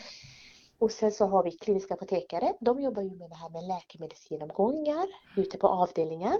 Och 0.78 0.90
sen 0.90 1.12
så 1.12 1.26
har 1.26 1.42
vi 1.42 1.50
kliniska 1.50 1.94
apotekare. 1.94 2.54
De 2.60 2.80
jobbar 2.80 3.02
ju 3.02 3.10
med 3.16 3.30
det 3.30 3.36
här 3.36 3.50
med 3.50 3.64
läkemedelsgenomgångar 3.64 5.06
ute 5.36 5.58
på 5.58 5.68
avdelningar 5.68 6.38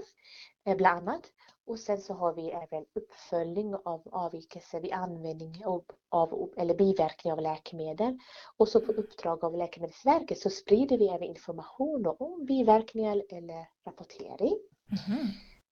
eh, 0.65 0.77
bland 0.77 1.09
annat. 1.09 1.21
Och 1.67 1.79
sen 1.79 1.97
så 1.97 2.13
har 2.13 2.33
vi 2.33 2.49
även 2.49 2.85
uppföljning 2.95 3.75
av 3.75 4.01
avvikelser 4.11 4.81
vid 4.81 4.93
användning 4.93 5.65
av, 5.65 5.83
av, 6.09 6.53
eller 6.57 6.75
biverkning 6.75 7.33
av 7.33 7.41
läkemedel. 7.41 8.19
Och 8.57 8.67
så 8.67 8.81
på 8.81 8.91
uppdrag 8.91 9.43
av 9.43 9.57
Läkemedelsverket 9.57 10.39
så 10.39 10.49
sprider 10.49 10.97
vi 10.97 11.07
även 11.07 11.23
information 11.23 12.15
om 12.19 12.45
biverkningar 12.45 13.23
eller 13.29 13.67
rapportering. 13.85 14.57
Mm. 15.07 15.27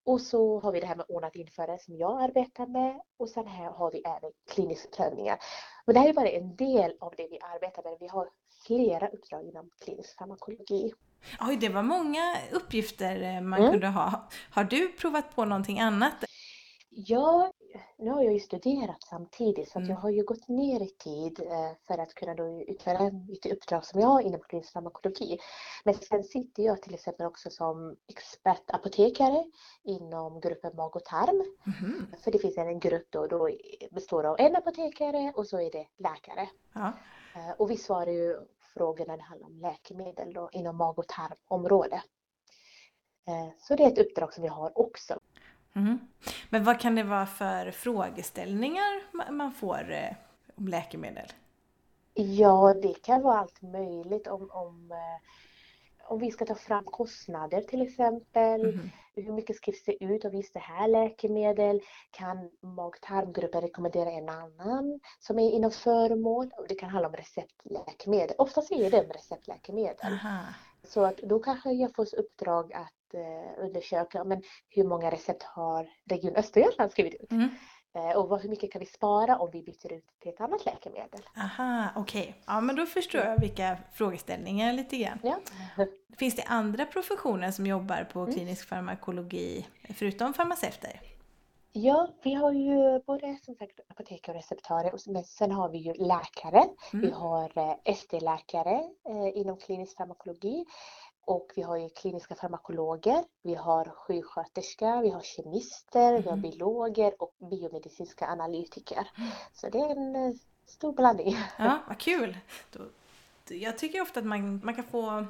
Och 0.05 0.21
så 0.21 0.59
har 0.59 0.71
vi 0.71 0.79
det 0.79 0.85
här 0.85 0.95
med 0.95 1.05
ordnat 1.09 1.35
införande 1.35 1.83
som 1.83 1.97
jag 1.97 2.24
arbetar 2.24 2.67
med 2.67 3.01
och 3.17 3.29
sen 3.29 3.47
här 3.47 3.71
har 3.71 3.91
vi 3.91 4.00
även 4.00 4.31
kliniska 4.53 4.89
prövningar. 4.97 5.38
Men 5.85 5.93
det 5.93 6.00
här 6.00 6.09
är 6.09 6.13
bara 6.13 6.29
en 6.29 6.55
del 6.55 6.93
av 7.00 7.13
det 7.17 7.27
vi 7.31 7.39
arbetar 7.39 7.83
med. 7.83 7.97
Vi 8.00 8.07
har 8.07 8.29
flera 8.65 9.07
uppdrag 9.07 9.43
inom 9.43 9.69
klinisk 9.83 10.17
farmakologi. 10.17 10.93
Oj, 11.39 11.57
det 11.57 11.69
var 11.69 11.83
många 11.83 12.38
uppgifter 12.51 13.21
eh, 13.21 13.41
man 13.41 13.59
mm. 13.59 13.71
kunde 13.71 13.88
ha. 13.88 14.29
Har 14.51 14.63
du 14.63 14.91
provat 14.91 15.35
på 15.35 15.45
någonting 15.45 15.79
annat? 15.79 16.13
Ja, 16.89 17.51
nu 17.98 18.12
har 18.12 18.24
jag 18.24 18.34
ju 18.34 18.39
studerat 18.39 19.03
samtidigt 19.03 19.72
så 19.72 19.79
mm. 19.79 19.89
jag 19.89 19.98
har 19.98 20.10
ju 20.10 20.24
gått 20.24 20.48
ner 20.48 20.82
i 20.82 20.89
tid 20.89 21.39
eh, 21.39 21.72
för 21.88 21.98
att 21.98 22.13
kunna 22.13 22.36
då 22.36 22.62
utföra 22.62 23.10
lite 23.27 23.53
uppdrag 23.53 23.86
som 23.86 24.00
jag 24.00 24.08
har 24.08 24.22
inom 24.22 24.39
klinisk 24.39 24.74
farmakologi. 24.74 25.39
Men 25.84 25.94
sen 25.94 26.24
sitter 26.24 26.63
jag 26.63 26.82
till 26.82 26.94
exempel 26.94 27.25
också 27.25 27.50
som 27.50 27.96
expertapotekare 28.08 29.44
inom 29.84 30.39
gruppen 30.39 30.75
mag 30.75 30.96
och 30.96 31.05
tarm. 31.05 31.44
Mm. 31.82 32.05
För 32.24 32.32
det 32.32 32.39
finns 32.39 32.58
en 32.58 32.79
grupp 32.79 33.08
då, 33.10 33.27
då 33.27 33.50
består 33.91 34.24
av 34.24 34.36
en 34.39 34.55
apotekare 34.55 35.34
och 35.36 35.48
så 35.48 35.60
är 35.60 35.72
det 35.72 35.88
läkare. 35.98 36.50
Ja. 36.74 36.94
Eh, 37.36 37.51
och 37.58 37.72
vi 37.72 37.77
svarar 37.77 38.12
ju 38.12 38.39
frågor 38.74 39.05
när 39.05 39.17
det 39.17 39.24
handlar 39.24 39.48
om 39.48 39.60
läkemedel 39.60 40.34
då, 40.34 40.50
inom 40.51 40.77
mag 40.77 41.00
och 41.00 41.08
tarmområdet. 41.08 42.03
Eh, 43.27 43.50
så 43.60 43.75
det 43.75 43.84
är 43.84 43.88
ett 43.88 43.98
uppdrag 43.98 44.34
som 44.34 44.41
vi 44.41 44.48
har 44.50 44.79
också. 44.79 45.20
Mm. 45.75 46.00
Men 46.50 46.63
vad 46.63 46.79
kan 46.79 46.96
det 46.96 47.03
vara 47.03 47.25
för 47.25 47.72
frågeställningar 47.72 49.01
man 49.32 49.51
får 49.51 49.91
eh, 49.91 50.13
om 50.55 50.67
läkemedel? 50.67 51.27
Ja, 52.13 52.74
det 52.82 52.94
kan 52.94 53.22
vara 53.22 53.39
allt 53.39 53.62
möjligt 53.62 54.27
om, 54.27 54.50
om, 54.51 54.91
eh, 54.91 56.12
om 56.12 56.20
vi 56.20 56.32
ska 56.32 56.46
ta 56.46 56.55
fram 56.55 56.84
kostnader 56.84 57.62
till 57.62 57.82
exempel. 57.82 58.62
Mm. 58.62 58.89
Hur 59.15 59.34
mycket 59.34 59.55
skrivs 59.55 59.84
det 59.84 60.03
ut 60.03 60.25
av 60.25 60.36
just 60.36 60.53
det 60.53 60.60
här 60.60 60.88
läkemedel? 60.88 61.82
Kan 62.12 62.50
mag-tarmgruppen 62.62 63.62
rekommendera 63.62 64.12
en 64.12 64.29
annan 64.29 65.00
som 65.20 65.39
är 65.39 65.51
inom 65.51 65.72
föremål? 65.72 66.51
Det 66.70 66.75
kan 66.75 66.89
handla 66.89 67.08
om 67.08 67.15
receptläkemedel. 67.15 68.36
Oftast 68.38 68.72
är 68.72 68.91
det 68.91 69.01
receptläkemedel. 69.01 70.13
Aha. 70.13 70.39
Så 70.84 71.05
att 71.05 71.17
då 71.17 71.39
kanske 71.39 71.72
jag 71.72 71.96
får 71.96 72.15
uppdrag 72.20 72.74
att 72.74 72.94
undersöka 73.57 74.24
men 74.24 74.41
hur 74.69 74.84
många 74.84 75.12
recept 75.12 75.43
har 75.43 75.89
Region 76.10 76.36
Östergötland 76.36 76.91
skrivit 76.91 77.13
ut. 77.22 77.31
Mm. 77.31 77.50
Eh, 77.95 78.17
och 78.17 78.39
hur 78.41 78.50
mycket 78.50 78.72
kan 78.72 78.79
vi 78.79 78.86
spara 78.86 79.38
om 79.38 79.50
vi 79.51 79.62
byter 79.62 79.93
ut 79.93 80.05
till 80.19 80.31
ett 80.31 80.41
annat 80.41 80.65
läkemedel? 80.65 81.22
Aha, 81.38 81.88
okej. 81.95 82.22
Okay. 82.22 82.34
Ja, 82.48 82.62
men 82.62 82.75
då 82.75 82.86
förstår 82.86 83.22
jag 83.22 83.39
vilka 83.39 83.77
frågeställningar 83.93 84.74
lite 84.74 84.98
grann. 84.98 85.19
Ja. 85.24 85.38
Finns 86.17 86.36
det 86.36 86.43
andra 86.43 86.86
professioner 86.86 87.51
som 87.51 87.65
jobbar 87.65 88.10
på 88.13 88.19
mm. 88.19 88.34
klinisk 88.34 88.67
farmakologi 88.67 89.65
förutom 89.95 90.34
farmaceuter? 90.34 91.01
Ja, 91.72 92.07
vi 92.24 92.34
har 92.34 92.51
ju 92.51 93.00
både 93.00 93.38
som 93.45 93.55
sagt 93.55 93.79
apotekare 93.88 94.36
och 94.36 94.41
receptarier 94.41 94.93
och 94.93 95.25
sen 95.25 95.51
har 95.51 95.69
vi 95.69 95.77
ju 95.77 95.93
läkare. 95.93 96.63
Mm. 96.93 97.05
Vi 97.05 97.12
har 97.12 97.57
eh, 97.57 97.75
ST-läkare 97.86 98.81
eh, 99.10 99.38
inom 99.38 99.57
klinisk 99.57 99.98
farmakologi. 99.98 100.65
Och 101.25 101.51
vi 101.55 101.62
har 101.62 101.77
ju 101.77 101.89
kliniska 101.89 102.36
farmakologer, 102.36 103.24
vi 103.41 103.55
har 103.55 103.86
sjuksköterska, 103.86 105.01
vi 105.01 105.10
har 105.10 105.22
kemister, 105.22 106.10
mm. 106.10 106.22
vi 106.22 106.29
har 106.29 106.38
mm. 106.38 106.51
biologer 106.51 107.13
och 107.22 107.36
biomedicinska 107.50 108.27
analytiker. 108.27 109.10
Så 109.53 109.70
det 109.70 109.77
är 109.77 109.89
en 109.89 110.15
eh, 110.15 110.36
stor 110.65 110.94
blandning. 110.94 111.38
Ja, 111.58 111.79
vad 111.88 111.98
kul! 111.98 112.38
Jag 113.50 113.77
tycker 113.77 114.01
ofta 114.01 114.20
att 114.20 114.25
man, 114.25 114.62
man 114.63 114.75
kan 114.75 114.84
få 114.84 115.25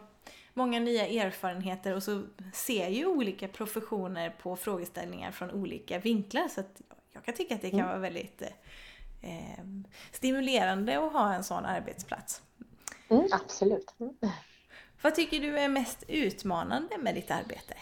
många 0.53 0.79
nya 0.79 1.07
erfarenheter 1.07 1.95
och 1.95 2.03
så 2.03 2.23
ser 2.53 2.89
ju 2.89 3.05
olika 3.05 3.47
professioner 3.47 4.35
på 4.41 4.55
frågeställningar 4.55 5.31
från 5.31 5.51
olika 5.51 5.99
vinklar. 5.99 6.47
Så 6.47 6.59
att 6.59 6.81
jag 7.13 7.25
kan 7.25 7.33
tycka 7.33 7.55
att 7.55 7.61
det 7.61 7.69
kan 7.69 7.79
mm. 7.79 7.89
vara 7.91 7.99
väldigt 7.99 8.41
eh, 9.21 9.65
stimulerande 10.11 11.05
att 11.05 11.13
ha 11.13 11.33
en 11.33 11.43
sån 11.43 11.65
arbetsplats. 11.65 12.41
Mm, 13.09 13.27
absolut. 13.31 13.95
Mm. 13.99 14.15
Vad 15.01 15.15
tycker 15.15 15.39
du 15.39 15.59
är 15.59 15.69
mest 15.69 16.03
utmanande 16.07 16.97
med 16.97 17.15
ditt 17.15 17.31
arbete? 17.31 17.75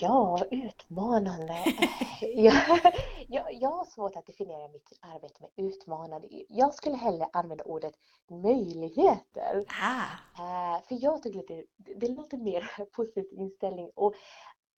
Ja, 0.00 0.44
utmanande. 0.50 1.56
jag, 2.20 2.80
jag, 3.28 3.54
jag 3.54 3.70
har 3.70 3.84
svårt 3.84 4.16
att 4.16 4.26
definiera 4.26 4.68
mitt 4.68 4.98
arbete 5.00 5.34
med 5.40 5.66
utmanande. 5.66 6.28
Jag 6.48 6.74
skulle 6.74 6.96
hellre 6.96 7.26
använda 7.32 7.64
ordet 7.64 7.94
möjligheter. 8.30 9.64
Ah. 9.82 10.04
Uh, 10.38 10.82
för 10.88 11.04
jag 11.04 11.22
tycker 11.22 11.44
det, 11.48 11.64
det 11.94 12.08
låter 12.08 12.36
mer 12.36 12.70
positiv 12.92 13.24
inställning. 13.32 13.90
Och 13.94 14.14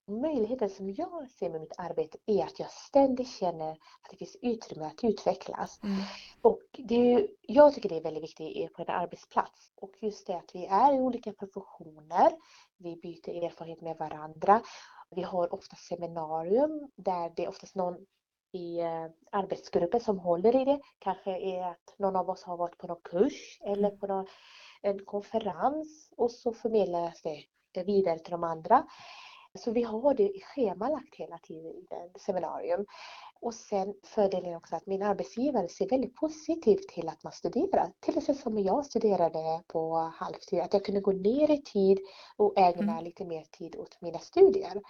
möjligheten 0.07 0.71
som 0.71 0.91
jag 0.91 1.31
ser 1.31 1.51
med 1.51 1.61
mitt 1.61 1.79
arbete 1.79 2.19
är 2.27 2.45
att 2.45 2.59
jag 2.59 2.71
ständigt 2.71 3.29
känner 3.29 3.71
att 3.71 4.11
det 4.11 4.17
finns 4.17 4.37
utrymme 4.43 4.87
att 4.87 5.05
utvecklas. 5.05 5.81
Mm. 5.83 5.97
Och 6.41 6.63
det 6.73 7.15
är, 7.15 7.29
jag 7.43 7.75
tycker 7.75 7.89
det 7.89 7.97
är 7.97 8.03
väldigt 8.03 8.23
viktigt 8.23 8.73
på 8.73 8.83
en 8.83 8.89
arbetsplats. 8.89 9.73
Och 9.77 9.93
just 10.01 10.27
det 10.27 10.37
att 10.37 10.55
vi 10.55 10.67
är 10.67 10.95
i 10.95 11.01
olika 11.01 11.33
professioner, 11.33 12.33
vi 12.79 12.97
byter 12.97 13.45
erfarenhet 13.45 13.81
med 13.81 13.97
varandra. 13.97 14.63
Vi 15.11 15.23
har 15.23 15.55
ofta 15.55 15.77
seminarium 15.77 16.91
där 16.97 17.33
det 17.37 17.45
är 17.45 17.49
oftast 17.49 17.75
någon 17.75 18.07
i 18.53 18.81
eh, 18.81 19.07
arbetsgruppen 19.33 20.01
som 20.01 20.19
håller 20.19 20.61
i 20.61 20.65
det. 20.65 20.81
Kanske 20.99 21.31
är 21.31 21.71
att 21.71 21.95
någon 21.99 22.17
av 22.17 22.31
oss 22.31 22.43
har 22.43 22.57
varit 22.57 22.79
på 22.79 22.87
någon 22.87 23.01
kurs 23.05 23.59
eller 23.61 23.91
på 23.91 24.07
någon, 24.07 24.27
en 24.83 25.05
konferens 25.05 26.13
och 26.17 26.31
så 26.31 26.53
förmedlas 26.53 27.23
det 27.73 27.85
vidare 27.85 28.19
till 28.19 28.31
de 28.31 28.45
andra. 28.45 28.87
Så 29.59 29.71
vi 29.71 29.83
har 29.83 30.15
det 30.15 30.33
schemalagt 30.43 31.15
hela 31.15 31.39
tiden, 31.39 32.11
seminarium. 32.19 32.87
Och 33.41 33.55
sen 33.55 33.95
fördelen 34.03 34.57
också 34.57 34.77
att 34.77 34.87
min 34.87 35.03
arbetsgivare 35.03 35.69
ser 35.69 35.89
väldigt 35.89 36.15
positivt 36.15 36.89
till 36.89 37.09
att 37.09 37.25
man 37.25 37.33
studerar. 37.33 37.93
Till 38.01 38.19
exempel 38.19 38.43
som 38.43 38.59
jag 38.59 38.87
studerade 38.87 39.63
på 39.67 39.95
halvtid, 39.97 40.61
att 40.61 40.73
jag 40.73 40.85
kunde 40.85 41.01
gå 41.01 41.13
ner 41.13 41.51
i 41.51 41.63
tid 41.63 41.99
och 42.37 42.59
ägna 42.59 42.93
mm. 42.93 43.05
lite 43.05 43.25
mer 43.25 43.45
tid 43.45 43.77
åt 43.77 44.01
mina 44.01 44.19
studier. 44.19 44.83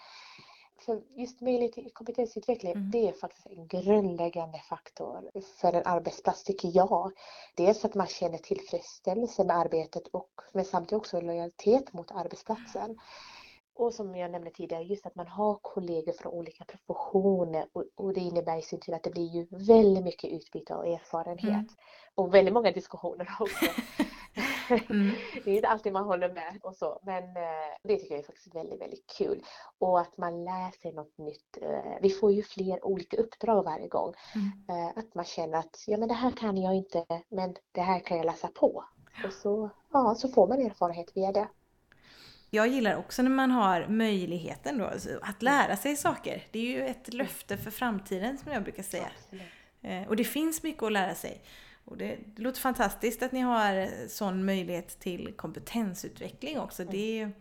För 0.78 1.02
just 1.16 1.40
möjlighet 1.40 1.72
till 1.72 1.90
kompetensutveckling, 1.92 2.72
Mm. 2.72 2.90
det 2.90 3.08
är 3.08 3.12
faktiskt 3.12 3.46
en 3.46 3.66
grundläggande 3.66 4.58
faktor 4.58 5.30
för 5.60 5.72
en 5.72 5.86
arbetsplats 5.86 6.44
tycker 6.44 6.70
jag. 6.74 7.12
Dels 7.54 7.84
att 7.84 7.94
man 7.94 8.06
känner 8.06 8.38
tillfredsställelse 8.38 9.44
med 9.44 9.56
arbetet 9.56 10.06
och 10.06 10.30
men 10.52 10.64
samtidigt 10.64 11.00
också 11.00 11.20
lojalitet 11.20 11.92
mot 11.92 12.10
arbetsplatsen. 12.10 12.98
Och 13.74 13.94
som 13.94 14.16
jag 14.16 14.30
nämnde 14.30 14.50
tidigare, 14.50 14.82
just 14.82 15.06
att 15.06 15.14
man 15.14 15.26
har 15.26 15.58
kollegor 15.62 16.12
från 16.12 16.32
olika 16.32 16.64
professioner 16.64 17.66
och, 17.72 17.84
och 17.94 18.12
det 18.12 18.20
innebär 18.20 18.58
i 18.58 18.62
sin 18.62 18.80
tur 18.80 18.94
att 18.94 19.02
det 19.02 19.10
blir 19.10 19.26
ju 19.28 19.46
väldigt 19.50 20.04
mycket 20.04 20.30
utbyte 20.32 20.74
och 20.74 20.86
erfarenhet. 20.86 21.52
Mm. 21.52 21.68
Och 22.14 22.34
väldigt 22.34 22.54
många 22.54 22.72
diskussioner 22.72 23.28
också. 23.40 23.64
Mm. 24.90 25.12
Det 25.44 25.50
är 25.50 25.54
inte 25.54 25.68
alltid 25.68 25.92
man 25.92 26.04
håller 26.04 26.28
med 26.32 26.58
och 26.62 26.76
så, 26.76 27.00
men 27.02 27.24
eh, 27.24 27.76
det 27.82 27.96
tycker 27.96 28.14
jag 28.14 28.18
är 28.22 28.26
faktiskt 28.26 28.54
väldigt, 28.54 28.80
väldigt 28.80 29.06
kul. 29.18 29.42
Och 29.78 30.00
att 30.00 30.16
man 30.16 30.44
lär 30.44 30.70
sig 30.70 30.92
något 30.92 31.18
nytt. 31.18 31.58
Eh, 31.62 31.98
Vi 32.02 32.10
får 32.10 32.32
ju 32.32 32.42
fler 32.42 32.84
olika 32.86 33.16
uppdrag 33.16 33.62
varje 33.64 33.88
gång. 33.88 34.12
Mm. 34.34 34.80
Eh, 34.86 34.98
Att 34.98 35.14
man 35.14 35.24
känner 35.24 35.58
att 35.58 35.84
ja, 35.86 35.98
men 35.98 36.08
det 36.08 36.14
här 36.14 36.30
kan 36.30 36.56
jag 36.56 36.74
inte, 36.74 37.04
men 37.28 37.54
det 37.72 37.80
här 37.80 38.00
kan 38.00 38.16
jag 38.16 38.26
läsa 38.26 38.48
på. 38.48 38.84
Och 39.26 39.32
så, 39.32 39.70
ja, 39.92 40.14
så 40.14 40.28
får 40.28 40.48
man 40.48 40.60
erfarenhet 40.60 41.16
via 41.16 41.32
det. 41.32 41.48
Jag 42.54 42.68
gillar 42.68 42.96
också 42.96 43.22
när 43.22 43.30
man 43.30 43.50
har 43.50 43.86
möjligheten 43.86 44.78
då, 44.78 44.86
alltså 44.86 45.08
att 45.22 45.42
lära 45.42 45.76
sig 45.76 45.96
saker. 45.96 46.42
Det 46.50 46.58
är 46.58 46.62
ju 46.62 46.86
ett 46.86 47.14
löfte 47.14 47.56
för 47.56 47.70
framtiden 47.70 48.38
som 48.38 48.52
jag 48.52 48.62
brukar 48.62 48.82
säga. 48.82 49.10
Absolut. 49.24 49.42
Eh, 49.82 50.08
Och 50.08 50.16
det 50.16 50.24
finns 50.24 50.62
mycket 50.62 50.82
att 50.82 50.92
lära 50.92 51.14
sig. 51.14 51.42
Och 51.84 51.96
det, 51.96 52.18
det 52.26 52.42
låter 52.42 52.60
fantastiskt 52.60 53.22
att 53.22 53.32
ni 53.32 53.40
har 53.40 53.88
sån 54.08 54.44
möjlighet 54.44 54.98
till 55.00 55.32
kompetensutveckling 55.36 56.58
också. 56.60 56.84
Det 56.84 57.20
är, 57.20 57.32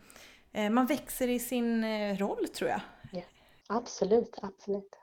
eh, 0.51 0.69
man 0.69 0.85
växer 0.85 1.27
i 1.27 1.39
sin 1.39 1.83
eh, 1.83 2.17
roll 2.17 2.47
tror 2.47 2.69
jag. 2.69 2.81
Absolut, 3.67 4.39
absolut. 4.41 4.99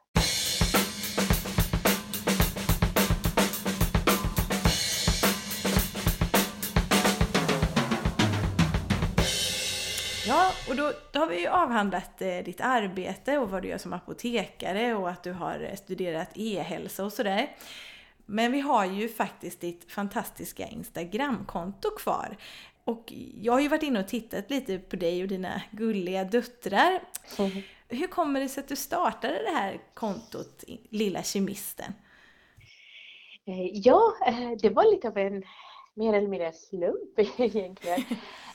Och 10.69 10.77
då, 10.77 10.93
då 11.13 11.21
har 11.21 11.27
vi 11.27 11.41
ju 11.41 11.47
avhandlat 11.47 12.23
eh, 12.23 12.39
ditt 12.39 12.61
arbete 12.61 13.39
och 13.39 13.51
vad 13.51 13.63
du 13.63 13.69
gör 13.69 13.79
som 13.79 13.93
apotekare 13.93 14.95
och 14.95 15.11
att 15.11 15.23
du 15.23 15.33
har 15.33 15.61
eh, 15.71 15.77
studerat 15.77 16.29
e-hälsa 16.35 17.05
och 17.05 17.13
sådär. 17.13 17.57
Men 18.27 18.53
vi 18.53 18.61
har 18.61 18.85
ju 18.85 19.09
faktiskt 19.09 19.61
ditt 19.61 19.93
fantastiska 19.93 20.67
Instagramkonto 20.69 21.91
kvar. 21.91 22.37
Och 22.85 23.13
jag 23.41 23.53
har 23.53 23.61
ju 23.61 23.69
varit 23.69 23.83
inne 23.83 24.01
och 24.01 24.09
tittat 24.09 24.51
lite 24.51 24.79
på 24.79 24.97
dig 24.97 25.23
och 25.23 25.29
dina 25.29 25.63
gulliga 25.71 26.25
döttrar. 26.25 27.01
Mhm. 27.39 27.63
Hur 27.89 28.07
kommer 28.07 28.41
det 28.41 28.49
sig 28.49 28.63
att 28.63 28.69
du 28.69 28.77
startade 28.77 29.43
det 29.43 29.51
här 29.59 29.81
kontot, 29.95 30.65
Lilla 30.91 31.23
Kemisten? 31.23 31.93
Eh, 33.47 33.67
Ja, 33.73 34.15
eh, 34.27 34.51
det 34.63 34.69
var 34.71 34.95
lite 34.95 35.09
av 35.09 35.19
en 35.19 35.45
mer 35.95 36.15
eller 36.15 36.29
mindre 36.29 36.53
slump 36.53 37.19
egentligen. 37.39 38.05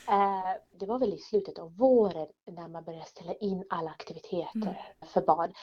Eh, 0.10 0.54
Det 0.72 0.86
var 0.86 1.00
väl 1.00 1.14
i 1.14 1.18
slutet 1.18 1.60
av 1.60 1.78
våren 1.78 2.28
när 2.46 2.68
man 2.68 2.84
började 2.84 3.06
ställa 3.06 3.34
in 3.34 3.64
alla 3.70 3.90
aktiviteter 3.92 4.94
för 5.06 5.22
barn. 5.22 5.54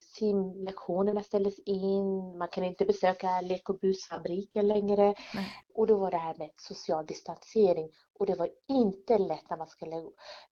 Simlektionerna 0.00 1.22
ställdes 1.22 1.58
in, 1.58 2.38
man 2.38 2.48
kan 2.48 2.64
inte 2.64 2.84
besöka 2.84 3.40
lek 3.40 3.68
och 3.70 3.78
busfabriken 3.78 4.68
längre. 4.68 5.14
Nej. 5.34 5.52
Och 5.74 5.86
då 5.86 5.96
var 5.96 6.10
det 6.10 6.16
här 6.16 6.34
med 6.38 6.50
social 6.56 7.06
distansering 7.06 7.90
och 8.18 8.26
det 8.26 8.34
var 8.34 8.48
inte 8.68 9.18
lätt 9.18 9.50
när 9.50 9.56
man 9.56 9.66
skulle 9.68 9.96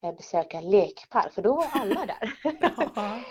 eh, 0.01 0.15
besöka 0.17 0.61
lekpark 0.61 1.33
för 1.33 1.43
då 1.43 1.55
var 1.55 1.67
alla 1.73 2.07
där. 2.21 2.33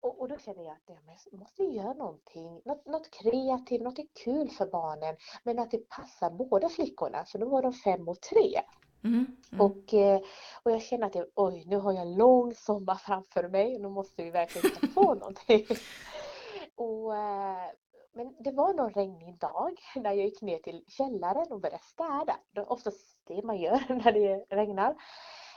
Och, 0.00 0.28
då 0.28 0.38
kände 0.38 0.62
jag 0.62 0.72
att 0.72 0.96
jag 1.30 1.38
måste 1.38 1.62
göra 1.62 1.92
någonting, 1.92 2.60
något, 2.64 2.86
något 2.86 3.10
kreativt, 3.10 3.82
något 3.82 3.98
kul 4.24 4.50
för 4.50 4.66
barnen. 4.66 5.16
Men 5.44 5.58
att 5.58 5.70
det 5.70 5.88
passar 5.88 6.30
båda 6.30 6.68
flickorna, 6.68 7.24
för 7.24 7.38
då 7.38 7.48
var 7.48 7.62
de 7.62 7.72
fem 7.72 8.08
och 8.08 8.20
tre. 8.20 8.60
Mm. 9.04 9.26
Mm. 9.52 9.60
Och, 9.60 9.94
eh, 9.94 10.20
och 10.62 10.70
jag 10.70 10.82
kände 10.82 11.06
att 11.06 11.14
jag, 11.14 11.26
oj, 11.34 11.64
nu 11.66 11.76
har 11.76 11.92
jag 11.92 12.02
en 12.02 12.16
lång 12.16 12.54
sommar 12.54 12.94
framför 12.94 13.48
mig 13.48 13.74
och 13.74 13.80
nu 13.80 13.88
måste 13.88 14.24
vi 14.24 14.30
verkligen 14.30 14.70
hitta 14.70 14.86
på 14.86 15.14
någonting. 15.14 15.66
Och, 16.74 17.16
eh, 17.16 17.70
men 18.12 18.34
det 18.38 18.52
var 18.52 18.74
någon 18.74 18.92
regnig 18.92 19.38
dag 19.38 19.80
när 19.96 20.12
jag 20.12 20.24
gick 20.24 20.42
ner 20.42 20.58
till 20.58 20.84
källaren 20.86 21.52
och 21.52 21.60
började 21.60 21.82
städa. 21.82 22.36
Det 22.50 22.60
är 22.60 22.72
oftast 22.72 23.18
det 23.26 23.42
man 23.44 23.56
gör 23.56 23.80
när 24.04 24.12
det 24.12 24.56
regnar. 24.56 24.94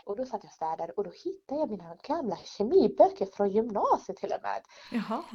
Och 0.04 0.16
då 0.16 0.26
satt 0.26 0.44
jag 0.44 0.50
och 0.50 0.54
städade 0.54 0.94
och 0.94 1.04
då 1.04 1.10
hittade 1.24 1.60
jag 1.62 1.70
mina 1.70 1.96
gamla 2.04 2.36
kemiböcker 2.36 3.26
från 3.26 3.50
gymnasiet 3.50 4.18
till 4.18 4.32
och 4.34 4.42
med. 4.42 4.62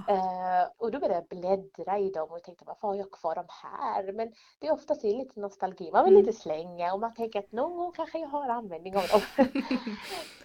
Eh, 0.08 0.68
och 0.78 0.90
då 0.90 0.98
började 0.98 1.14
jag 1.30 1.38
bläddra 1.40 1.98
i 1.98 2.10
dem 2.10 2.30
och 2.30 2.42
tänkte 2.42 2.64
varför 2.66 2.88
har 2.88 2.94
jag 2.94 3.10
kvar 3.10 3.34
de 3.34 3.44
här? 3.48 4.12
Men 4.12 4.32
det 4.60 4.66
är 4.66 4.72
oftast 4.72 5.02
lite 5.04 5.40
nostalgi, 5.40 5.90
man 5.92 6.04
vill 6.04 6.14
Mm. 6.14 6.26
lite 6.26 6.38
slänga 6.38 6.92
och 6.94 7.00
man 7.00 7.14
tänker 7.14 7.38
att 7.38 7.52
någon 7.52 7.76
gång 7.76 7.92
kanske 7.92 8.18
jag 8.18 8.28
har 8.28 8.48
användning 8.48 8.96
av 8.96 9.02
dem. 9.08 9.20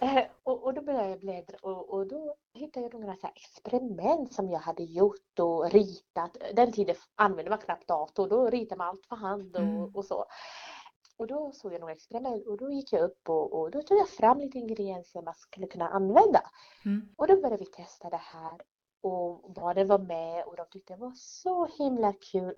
Eh, 0.02 0.24
och, 0.42 0.64
och 0.64 0.74
då 0.74 0.82
började 0.82 1.08
jag 1.08 1.20
bläddra 1.20 1.56
och, 1.62 1.88
och 1.90 2.06
då 2.06 2.34
hittade 2.54 2.86
jag 2.86 3.00
några 3.00 3.16
så 3.16 3.26
experiment 3.34 4.32
som 4.34 4.50
jag 4.50 4.58
hade 4.58 4.82
gjort 4.82 5.38
och 5.38 5.70
ritat. 5.70 6.36
Den 6.54 6.72
tiden 6.72 6.96
använde 7.16 7.50
man 7.50 7.58
knappt 7.58 7.88
dator, 7.88 8.28
då 8.28 8.46
ritade 8.50 8.78
man 8.78 8.88
allt 8.88 9.06
för 9.06 9.16
hand 9.16 9.56
och, 9.56 9.62
Mm. 9.62 9.94
och 9.96 10.04
så. 10.04 10.24
Och 11.20 11.26
då 11.26 11.52
såg 11.52 11.72
jag 11.72 11.80
några 11.80 11.92
experiment 11.92 12.46
och 12.46 12.56
då 12.56 12.70
gick 12.70 12.92
jag 12.92 13.02
upp 13.02 13.28
och, 13.28 13.60
och 13.60 13.70
då 13.70 13.82
tog 13.82 13.98
jag 13.98 14.08
fram 14.08 14.38
lite 14.38 14.58
ingredienser 14.58 15.22
man 15.22 15.34
skulle 15.34 15.66
kunna 15.66 15.88
använda. 15.88 16.42
Mm. 16.84 17.08
Och 17.16 17.26
då 17.26 17.36
började 17.36 17.64
vi 17.64 17.66
testa 17.66 18.10
det 18.10 18.20
här 18.22 18.60
och 19.00 19.52
barnen 19.52 19.88
var 19.88 19.98
med 19.98 20.44
och 20.44 20.56
de 20.56 20.66
tyckte 20.70 20.92
det 20.92 21.00
var 21.00 21.12
så 21.16 21.66
himla 21.78 22.12
kul. 22.32 22.54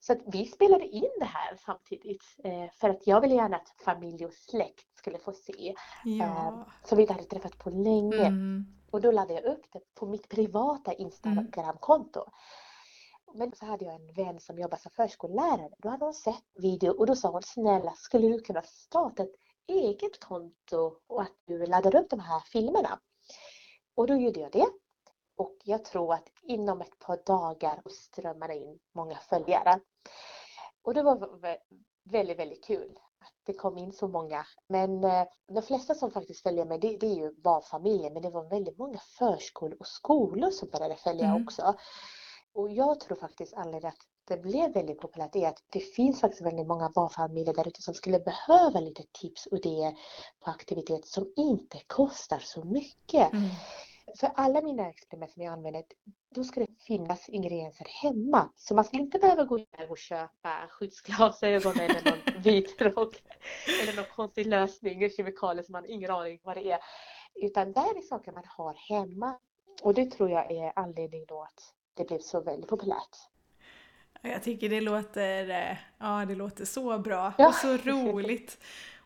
Så 0.00 0.16
vi 0.26 0.46
spelade 0.46 0.86
in 0.86 1.10
det 1.18 1.24
här 1.24 1.56
samtidigt 1.66 2.24
eh, 2.44 2.70
för 2.80 2.88
att 2.88 3.06
jag 3.06 3.20
ville 3.20 3.34
gärna 3.34 3.56
att 3.56 3.74
familj 3.84 4.26
och 4.26 4.34
släkt 4.34 4.98
skulle 4.98 5.18
få 5.18 5.32
se. 5.32 5.74
Ja. 6.04 6.66
Som 6.84 6.96
vi 6.96 7.02
inte 7.02 7.14
hade 7.14 7.26
träffat 7.26 7.58
på 7.58 7.70
länge. 7.70 8.26
Mm. 8.26 8.66
Och 8.90 9.00
då 9.00 9.10
laddade 9.10 9.34
jag 9.34 9.44
upp 9.44 9.64
det 9.72 9.80
på 9.94 10.06
mitt 10.06 10.28
privata 10.28 10.92
Instagramkonto. 10.92 12.24
Men 13.36 13.52
så 13.54 13.66
hade 13.66 13.84
jag 13.84 13.94
en 13.94 14.14
vän 14.14 14.40
som 14.40 14.58
jobbar 14.58 14.78
som 14.78 14.90
förskollärare. 14.90 15.70
Då 15.78 15.88
hade 15.88 16.04
hon 16.04 16.14
sett 16.14 16.44
video 16.54 16.92
och 16.98 17.06
då 17.06 17.16
sa 17.16 17.30
hon 17.30 17.42
snälla 17.42 17.92
skulle 17.96 18.28
du 18.28 18.40
kunna 18.40 18.62
starta 18.62 19.22
ett 19.22 19.34
eget 19.66 20.20
konto 20.20 20.96
och 21.06 21.22
att 21.22 21.32
du 21.46 21.66
laddar 21.66 21.96
upp 21.96 22.10
de 22.10 22.20
här 22.20 22.40
filmerna. 22.40 23.00
Och 23.94 24.06
då 24.06 24.14
gjorde 24.16 24.40
jag 24.40 24.52
det. 24.52 24.66
Och 25.36 25.56
jag 25.64 25.84
tror 25.84 26.14
att 26.14 26.28
inom 26.42 26.80
ett 26.80 26.98
par 26.98 27.20
dagar 27.26 27.82
strömmade 27.90 28.54
in 28.56 28.78
många 28.94 29.18
följare. 29.18 29.80
Och 30.82 30.94
det 30.94 31.02
var 31.02 31.16
vä- 31.16 31.58
väldigt, 32.04 32.38
väldigt 32.38 32.64
kul 32.64 32.98
att 33.20 33.32
det 33.46 33.52
kom 33.54 33.78
in 33.78 33.92
så 33.92 34.08
många. 34.08 34.46
Men 34.68 35.04
eh, 35.04 35.26
de 35.48 35.62
flesta 35.62 35.94
som 35.94 36.10
faktiskt 36.10 36.42
följer 36.42 36.64
mig, 36.64 36.78
det, 36.78 36.96
det 36.96 37.06
är 37.06 37.14
ju 37.14 37.32
barnfamiljer, 37.34 38.10
men 38.10 38.22
det 38.22 38.30
var 38.30 38.44
väldigt 38.50 38.78
många 38.78 38.98
förskolor 39.18 39.76
och 39.80 39.86
skolor 39.86 40.50
som 40.50 40.68
började 40.68 40.96
följa 40.96 41.26
Mm. 41.26 41.44
också. 41.44 41.74
Och 42.54 42.72
jag 42.72 43.00
tror 43.00 43.16
faktiskt 43.16 43.54
anledningen 43.54 43.88
att 43.88 44.06
det 44.28 44.36
blev 44.36 44.72
väldigt 44.72 45.00
populärt 45.00 45.36
är 45.36 45.48
att 45.48 45.62
det 45.70 45.80
finns 45.80 46.20
faktiskt 46.20 46.42
väldigt 46.42 46.66
många 46.66 46.90
barnfamiljer 46.90 47.54
där 47.54 47.68
ute 47.68 47.82
som 47.82 47.94
skulle 47.94 48.20
behöva 48.20 48.80
lite 48.80 49.02
tips 49.12 49.46
och 49.46 49.58
idéer 49.58 49.94
på 50.40 50.50
aktiviteter 50.50 51.06
som 51.08 51.32
inte 51.36 51.80
kostar 51.86 52.38
så 52.38 52.64
mycket. 52.64 53.32
Mm. 53.32 53.48
För 54.20 54.30
alla 54.34 54.62
mina 54.62 54.88
experiment 54.88 55.32
som 55.32 55.42
jag 55.42 55.52
använder, 55.52 55.84
då 56.34 56.44
ska 56.44 56.60
det 56.60 56.66
finnas 56.86 57.28
ingredienser 57.28 57.86
hemma. 58.02 58.52
Så 58.56 58.74
man 58.74 58.84
ska 58.84 58.96
inte 58.96 59.18
behöva 59.18 59.44
gå 59.44 59.58
iväg 59.58 59.90
och 59.90 59.98
köpa 59.98 60.68
skyddsglasögon 60.70 61.80
eller 61.80 62.10
någon 62.10 62.42
vit 62.42 62.80
rock 62.80 63.22
eller 63.82 63.96
någon 63.96 64.10
konstig 64.16 64.46
lösning, 64.46 65.10
kemikalier 65.10 65.62
som 65.62 65.72
man 65.72 65.82
har 65.82 65.90
ingen 65.90 66.10
aning 66.10 66.40
vad 66.42 66.56
det 66.56 66.70
är. 66.70 66.78
Utan 67.34 67.72
det 67.72 67.80
är 67.80 68.02
saker 68.02 68.32
man 68.32 68.44
har 68.46 68.74
hemma. 68.74 69.38
Och 69.82 69.94
det 69.94 70.10
tror 70.10 70.30
jag 70.30 70.50
är 70.50 70.72
anledningen 70.76 71.26
då 71.28 71.42
att 71.42 71.74
det 71.94 72.04
blev 72.08 72.18
så 72.18 72.40
väldigt 72.40 72.70
populärt. 72.70 73.16
Jag 74.22 74.42
tycker 74.42 74.68
det 74.68 74.80
låter, 74.80 75.50
eh, 75.50 75.76
ja, 75.98 76.24
det 76.28 76.34
låter 76.34 76.64
så 76.64 76.98
bra 76.98 77.32
Ja. 77.38 77.48
och 77.48 77.54
så 77.54 77.76
roligt. 77.76 78.58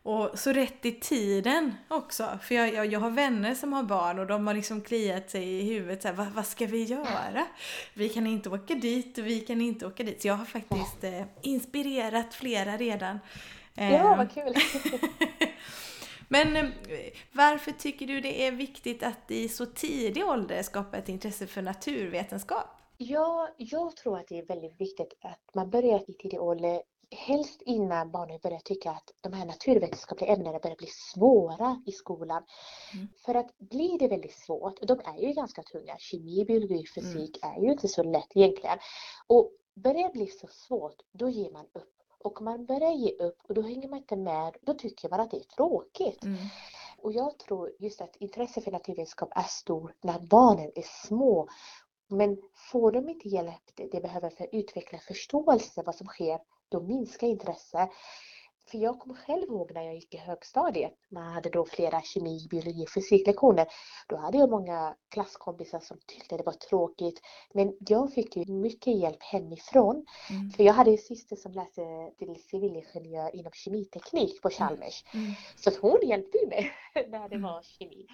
Och 0.03 0.39
så 0.39 0.53
rätt 0.53 0.87
i 0.87 0.93
tiden 0.93 1.75
också. 1.89 2.39
För 2.43 2.55
jag, 2.55 2.75
jag, 2.75 2.87
jag 2.87 3.01
har 3.01 3.11
vänner 3.11 3.55
som 3.55 3.73
har 3.73 3.83
barn 3.83 4.19
och 4.19 4.27
de 4.27 4.47
har 4.47 4.55
liksom 4.55 4.81
kliat 4.81 5.31
sig 5.31 5.45
i 5.45 5.63
huvudet 5.63 6.03
så 6.03 6.09
här, 6.09 6.15
vad, 6.15 6.27
vad 6.27 6.47
ska 6.47 6.67
vi 6.67 6.85
göra? 6.85 7.47
Vi 7.95 8.09
kan 8.09 8.27
inte 8.27 8.49
åka 8.51 8.75
dit 8.75 9.19
och 9.19 9.27
vi 9.27 9.41
kan 9.41 9.61
inte 9.61 9.87
åka 9.87 10.03
dit. 10.03 10.23
Så 10.23 10.29
jag 10.29 10.35
har 10.35 10.45
faktiskt 10.45 11.05
eh, 11.05 11.23
inspirerat 11.43 12.35
flera 12.35 12.77
redan. 12.77 13.21
Ja, 13.75 14.15
vad 14.17 14.33
kul! 14.33 14.55
Men 16.29 16.57
eh, 16.57 16.67
varför 17.33 17.73
tycker 17.73 18.07
du 18.07 18.21
det 18.21 18.47
är 18.47 18.53
viktigt 18.53 19.03
att 19.03 19.31
i 19.31 19.49
så 19.49 19.67
tidig 19.67 20.25
ålder 20.27 20.63
skapa 20.63 20.97
ett 20.97 21.09
intresse 21.09 21.47
för 21.47 21.63
naturvetenskap? 21.63 22.78
Ja, 23.01 23.49
jag 23.57 23.97
tror 23.97 24.19
att 24.19 24.29
det 24.29 24.39
är 24.39 24.47
väldigt 24.47 24.81
viktigt 24.81 25.15
att 25.21 25.55
man 25.55 25.71
börjar 25.71 26.11
i 26.11 26.13
tidig 26.13 26.43
ålder 26.43 26.83
helst 27.11 27.63
innan 27.63 28.11
barnen 28.11 28.39
börjar 28.43 28.59
tycka 28.59 28.91
att 28.91 29.13
de 29.21 29.33
här 29.33 29.47
naturvetenskapliga 29.47 30.33
ämnena 30.33 30.59
börjar 30.59 30.77
bli 30.77 30.87
svåra 30.87 31.83
i 31.87 31.93
skolan. 31.93 32.43
Mm. 32.95 33.09
För 33.25 33.35
att 33.35 33.59
blir 33.59 33.99
det 33.99 34.09
väldigt 34.09 34.35
svårt, 34.35 34.81
de 34.83 35.01
är 35.05 35.19
ju 35.19 35.33
ganska 35.33 35.63
tunga, 35.63 35.97
kemi, 35.99 36.45
biologi, 36.45 36.87
fysik 36.95 37.39
mm. 37.43 37.57
är 37.57 37.63
ju 37.63 37.73
inte 37.73 37.89
så 37.89 38.03
lätt 38.03 38.37
egentligen. 38.37 38.79
Och 39.27 39.53
börjar 39.75 40.09
det 40.09 40.13
bli 40.13 40.27
så 40.27 40.47
svårt, 40.47 40.97
då 41.13 41.29
ger 41.29 41.51
man 41.51 41.67
upp. 41.73 41.95
Och 42.19 42.43
man 42.43 42.67
börjar 42.67 42.93
ge 42.93 43.13
upp 43.13 43.39
och 43.49 43.55
då 43.55 43.63
hänger 43.63 43.89
man 43.89 43.99
inte 43.99 44.17
med, 44.17 44.57
då 44.63 44.75
tycker 44.75 45.09
man 45.09 45.21
att 45.21 45.31
det 45.31 45.37
är 45.37 45.57
tråkigt. 45.57 46.25
Mm. 46.25 46.39
Och 46.99 47.13
jag 47.13 47.39
tror 47.39 47.73
just 47.79 48.01
att 48.01 48.17
intresset 48.17 48.65
för 48.65 48.71
naturvetenskap 48.71 49.29
är 49.35 49.47
stort 49.49 50.05
när 50.05 50.19
barnen 50.19 50.73
är 50.75 51.07
små. 51.07 51.49
Men 52.09 52.37
får 52.71 52.93
de 52.93 53.09
inte 53.09 53.29
hjälp 53.29 53.77
de 53.93 54.01
behöver 54.01 54.31
för 54.31 54.45
att 54.45 54.51
utveckla 54.53 54.99
förståelse 54.99 55.83
vad 55.87 55.95
som 55.95 56.07
sker, 56.07 56.39
då 56.69 56.81
minskar 56.81 57.27
intresset. 57.27 57.91
För 58.71 58.79
jag 58.79 58.99
kommer 58.99 59.15
själv 59.15 59.43
ihåg 59.43 59.71
när 59.75 59.83
jag 59.83 59.95
gick 59.95 60.15
i 60.15 60.17
högstadiet, 60.17 60.93
man 61.11 61.33
hade 61.33 61.51
då 61.51 61.65
flera 61.65 62.03
kemi, 62.03 62.47
biologi 62.51 62.85
och 62.85 62.91
fysiklektioner. 62.95 63.67
Då 64.09 64.17
hade 64.17 64.39
jag 64.39 64.51
många 64.51 64.95
klasskompisar 65.09 65.81
som 65.81 65.99
tyckte 66.07 66.37
det 66.37 66.43
var 66.43 66.53
tråkigt. 66.53 67.21
Men 67.55 67.77
jag 67.89 68.13
fick 68.13 68.37
ju 68.37 68.53
mycket 68.53 68.99
hjälp 68.99 69.23
hemifrån. 69.23 70.07
Mm. 70.31 70.51
För 70.51 70.65
jag 70.65 70.75
hade 70.75 70.91
en 70.91 70.99
syster 70.99 71.37
som 71.37 71.53
läste 71.53 72.11
till 72.19 72.43
civilingenjör 72.51 73.37
inom 73.37 73.53
kemiteknik 73.53 74.43
på 74.43 74.51
Chalmers. 74.51 75.05
Mm. 75.15 75.25
Mm. 75.27 75.37
Så 75.57 75.71
hon 75.81 76.09
hjälpte 76.09 76.39
mig 76.47 76.73
när 76.95 77.29
det 77.29 77.37
mm. 77.37 77.43
var 77.43 77.63
kemi. 77.63 78.07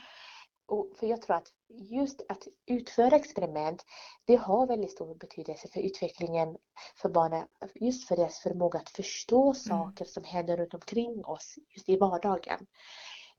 Och 0.66 0.90
för 0.96 1.07
jag 1.07 1.22
tror 1.22 1.37
att 1.37 1.53
just 1.68 2.22
att 2.29 2.48
utföra 2.66 3.16
experiment, 3.16 3.85
det 4.24 4.37
har 4.37 4.66
väldigt 4.66 4.90
stor 4.90 5.14
betydelse 5.14 5.68
för 5.68 5.81
utvecklingen 5.81 6.57
för 6.96 7.09
barnen. 7.09 7.46
Just 7.74 8.09
för 8.09 8.16
deras 8.16 8.38
förmåga 8.38 8.79
att 8.79 8.90
förstå 8.90 9.42
mm. 9.42 9.55
saker 9.55 10.05
som 10.05 10.24
händer 10.24 10.57
runt 10.57 10.74
omkring 10.74 11.24
oss 11.24 11.55
just 11.68 11.88
i 11.88 11.96
vardagen. 11.96 12.66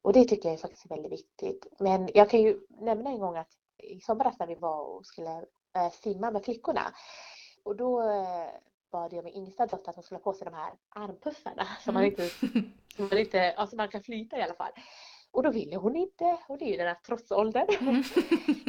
Och 0.02 0.14
det 0.14 0.26
tycker 0.26 0.50
jag 0.50 0.54
är 0.54 0.62
faktiskt 0.62 0.92
väldigt 0.92 1.12
viktigt. 1.12 1.68
Men 1.80 2.10
jag 2.14 2.30
kan 2.30 2.42
ju 2.42 2.60
nämna 2.70 3.10
en 3.10 3.20
gång 3.20 3.38
att 3.38 3.52
i 3.78 4.00
somras 4.00 4.40
när 4.40 4.48
vi 4.48 4.56
var 4.56 4.82
och 4.82 5.06
skulle 5.06 5.46
äh, 5.76 5.92
simma 5.92 6.32
med 6.32 6.44
flickorna 6.44 6.94
och 7.64 7.76
då 7.76 8.02
äh, 8.02 8.50
bad 8.92 9.14
jag 9.14 9.24
min 9.24 9.36
yngsta 9.36 9.66
dotter 9.66 9.90
att 9.90 9.96
hon 9.96 10.04
skulle 10.04 10.18
ha 10.18 10.24
på 10.24 10.34
sig 10.34 10.46
de 10.46 10.54
här 10.54 10.74
armpuffarna 10.90 11.68
som 11.82 11.94
man 11.94 12.04
mm. 12.04 12.12
inte, 12.12 12.30
som 12.96 13.08
man 13.10 13.18
inte, 13.18 13.54
alltså 13.54 13.76
man 13.76 13.90
kan 13.90 14.04
flyta 14.04 14.38
i 14.38 14.42
alla 14.42 14.54
fall. 14.54 14.72
Och 15.36 15.44
då 15.44 15.52
ville 15.52 15.76
hon 15.76 15.96
inte 15.96 16.38
och 16.48 16.58
det 16.58 16.66
är 16.66 16.70
ju 16.70 16.78
den 16.78 16.88
här 16.88 16.98
trotsåldern. 17.06 17.68
Mm. 17.80 17.96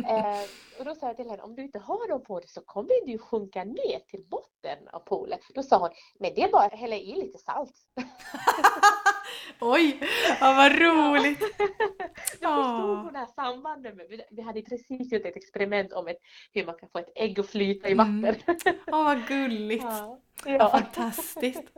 eh, 0.08 0.40
och 0.78 0.84
då 0.84 0.94
sa 0.94 1.06
jag 1.06 1.16
till 1.16 1.30
henne, 1.30 1.42
om 1.42 1.54
du 1.54 1.62
inte 1.62 1.78
har 1.78 2.08
dem 2.08 2.22
på 2.22 2.40
dig 2.40 2.48
så 2.48 2.60
kommer 2.60 3.06
du 3.06 3.18
sjunka 3.18 3.64
ner 3.64 3.98
till 4.06 4.24
botten 4.28 4.88
av 4.92 4.98
poolen. 4.98 5.38
Då 5.54 5.62
sa 5.62 5.78
hon, 5.78 5.90
men 6.20 6.34
det 6.34 6.42
är 6.42 6.50
bara 6.50 6.64
att 6.64 6.72
hälla 6.72 6.96
i 6.96 7.14
lite 7.14 7.38
salt. 7.38 7.72
Oj, 9.60 10.00
ja, 10.40 10.54
vad 10.54 10.72
roligt! 10.72 11.40
Då 12.40 12.48
förstod 12.48 12.98
hon 12.98 13.12
det 13.12 13.18
här 13.18 13.34
sambandet. 13.34 13.96
Med, 13.96 14.22
vi 14.30 14.42
hade 14.42 14.62
precis 14.62 15.12
gjort 15.12 15.26
ett 15.26 15.36
experiment 15.36 15.92
om 15.92 16.08
ett, 16.08 16.18
hur 16.52 16.66
man 16.66 16.74
kan 16.74 16.88
få 16.88 16.98
ett 16.98 17.12
ägg 17.14 17.40
att 17.40 17.46
flyta 17.46 17.88
i 17.88 17.92
mm. 17.92 18.22
vatten. 18.22 18.56
Mm. 18.64 18.80
Oh, 18.86 19.04
vad 19.04 19.26
gulligt! 19.28 19.84
Ja. 19.84 20.20
Ja. 20.44 20.70
Fantastiskt! 20.70 21.72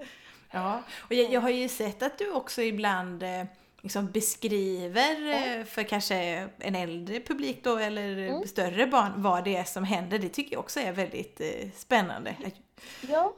Ja, 0.50 0.82
och 1.00 1.12
jag, 1.12 1.32
jag, 1.32 1.40
har 1.40 1.50
ju 1.50 1.68
sett 1.68 2.02
att 2.02 2.18
du 2.18 2.32
också 2.32 2.62
ibland 2.62 3.22
eh, 3.22 3.44
liksom 3.82 4.10
beskriver 4.10 5.20
ja. 5.58 5.64
för 5.64 5.82
kanske 5.82 6.48
en 6.58 6.74
äldre 6.74 7.20
publik 7.20 7.64
då 7.64 7.76
eller 7.76 8.16
mm. 8.16 8.48
större 8.48 8.86
barn 8.86 9.12
vad 9.16 9.44
det 9.44 9.56
är 9.56 9.64
som 9.64 9.84
händer. 9.84 10.18
Det 10.18 10.28
tycker 10.28 10.52
jag 10.52 10.60
också 10.60 10.80
är 10.80 10.92
väldigt 10.92 11.40
eh, 11.40 11.70
spännande. 11.74 12.36
Ja, 13.08 13.34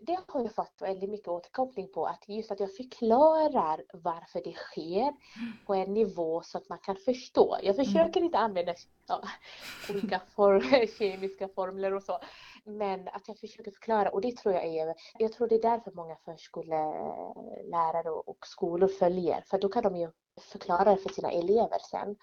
det 0.00 0.18
har 0.28 0.42
jag 0.42 0.54
fått 0.54 0.82
väldigt 0.82 1.10
mycket 1.10 1.28
återkoppling 1.28 1.88
på. 1.88 2.06
Att 2.06 2.28
just 2.28 2.50
att 2.50 2.60
jag 2.60 2.76
förklarar 2.76 3.84
varför 3.92 4.40
det 4.44 4.52
sker 4.52 5.12
på 5.66 5.74
en 5.74 5.94
nivå 5.94 6.42
så 6.42 6.58
att 6.58 6.68
man 6.68 6.78
kan 6.78 6.96
förstå. 6.96 7.56
Jag 7.62 7.74
mm. 7.74 7.84
försöker 7.86 8.20
inte 8.20 8.38
använda 8.38 8.74
ja, 9.06 9.22
olika 9.90 10.20
form, 10.34 10.86
kemiska 10.98 11.48
formler 11.48 11.94
och 11.94 12.02
så. 12.02 12.18
Men 12.64 13.08
att 13.08 13.28
jag 13.28 13.38
försöker 13.38 13.70
förklara 13.70 14.10
och 14.10 14.20
det 14.20 14.36
tror 14.36 14.54
jag 14.54 14.64
är, 14.64 14.94
jag 15.18 15.32
tror 15.32 15.48
det 15.48 15.54
är 15.54 15.62
därför 15.62 15.92
många 15.92 16.16
förskollärare 16.16 18.10
och 18.10 18.46
skolor 18.46 18.88
följer. 18.88 19.44
För 19.46 19.58
då 19.58 19.68
kan 19.68 19.82
de 19.82 19.96
ju 19.96 20.10
förklara 20.40 20.84
det 20.84 20.96
för 20.96 21.08
sina 21.08 21.30
elever 21.30 21.78
sen. 21.90 22.16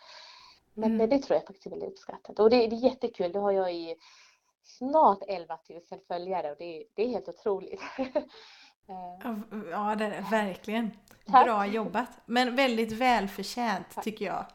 Men 0.73 0.95
mm. 0.95 1.09
det 1.09 1.19
tror 1.19 1.35
jag 1.35 1.45
faktiskt 1.45 1.65
är 1.65 1.69
väldigt 1.69 1.89
uppskattat. 1.89 2.39
Och 2.39 2.49
det, 2.49 2.67
det 2.67 2.75
är 2.75 2.83
jättekul, 2.83 3.31
det 3.31 3.39
har 3.39 3.51
jag 3.51 3.73
i 3.73 3.95
snart 4.67 5.19
11 5.27 5.57
000 5.69 5.81
följare 6.07 6.51
och 6.51 6.57
det, 6.59 6.83
det 6.93 7.03
är 7.03 7.07
helt 7.07 7.29
otroligt. 7.29 7.81
Ja, 9.71 9.95
det 9.95 10.05
är 10.05 10.29
verkligen. 10.31 10.91
Tack. 11.25 11.45
Bra 11.45 11.65
jobbat. 11.65 12.09
Men 12.25 12.55
väldigt 12.55 12.91
välförtjänt 12.91 13.87
Tack. 13.93 14.03
tycker 14.03 14.25
jag. 14.25 14.45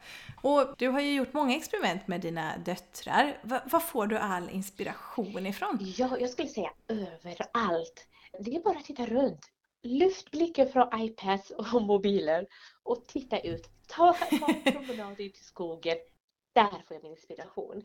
Och 0.41 0.75
du 0.77 0.87
har 0.87 0.99
ju 1.01 1.13
gjort 1.13 1.33
många 1.33 1.55
experiment 1.55 2.07
med 2.07 2.21
dina 2.21 2.57
döttrar. 2.57 3.37
Var 3.43 3.79
får 3.79 4.07
du 4.07 4.17
all 4.17 4.49
inspiration 4.49 5.45
ifrån? 5.45 5.77
Ja, 5.97 6.17
jag 6.19 6.29
skulle 6.29 6.47
säga 6.47 6.69
överallt. 6.87 8.07
Det 8.39 8.55
är 8.55 8.63
bara 8.63 8.77
att 8.77 8.85
titta 8.85 9.05
runt. 9.05 9.49
Lyft 9.83 10.31
blicken 10.31 10.69
från 10.71 11.01
iPads 11.01 11.51
och 11.51 11.81
mobiler 11.81 12.47
och 12.83 13.05
titta 13.07 13.39
ut. 13.39 13.69
Ta, 13.87 14.13
ta 14.13 14.47
en 14.65 14.73
promenad 14.73 15.19
ut 15.19 15.37
i 15.37 15.43
skogen. 15.43 15.97
Där 16.53 16.83
får 16.87 16.95
jag 16.95 17.03
min 17.03 17.11
inspiration. 17.11 17.83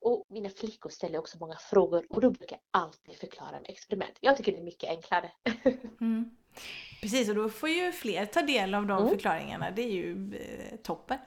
Och 0.00 0.26
mina 0.28 0.48
flickor 0.48 0.90
ställer 0.90 1.18
också 1.18 1.38
många 1.38 1.56
frågor 1.56 2.06
och 2.10 2.20
då 2.20 2.30
brukar 2.30 2.56
jag 2.56 2.82
alltid 2.82 3.16
förklara 3.16 3.50
med 3.50 3.70
experiment. 3.70 4.18
Jag 4.20 4.36
tycker 4.36 4.52
det 4.52 4.58
är 4.58 4.64
mycket 4.64 4.90
enklare. 4.90 5.32
Mm. 6.00 6.36
Precis, 7.00 7.28
och 7.28 7.34
då 7.34 7.48
får 7.48 7.68
ju 7.68 7.92
fler 7.92 8.26
ta 8.26 8.42
del 8.42 8.74
av 8.74 8.86
de 8.86 8.98
mm. 8.98 9.08
förklaringarna. 9.08 9.70
Det 9.70 9.82
är 9.82 9.92
ju 9.92 10.34
eh, 10.34 10.76
toppen. 10.76 11.18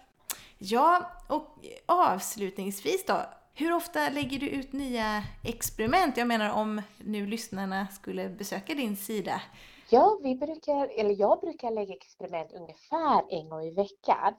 Ja, 0.57 1.11
och 1.27 1.57
avslutningsvis 1.85 3.05
då. 3.05 3.21
Hur 3.53 3.73
ofta 3.73 4.09
lägger 4.09 4.39
du 4.39 4.49
ut 4.49 4.73
nya 4.73 5.23
experiment? 5.43 6.17
Jag 6.17 6.27
menar 6.27 6.53
om 6.53 6.81
nu 6.97 7.25
lyssnarna 7.25 7.87
skulle 7.87 8.29
besöka 8.29 8.73
din 8.73 8.97
sida. 8.97 9.41
Ja, 9.89 10.19
vi 10.23 10.35
brukar, 10.35 10.99
eller 10.99 11.19
jag 11.19 11.39
brukar 11.39 11.71
lägga 11.71 11.93
experiment 11.93 12.51
ungefär 12.53 13.23
en 13.29 13.49
gång 13.49 13.63
i 13.63 13.71
veckan. 13.71 14.33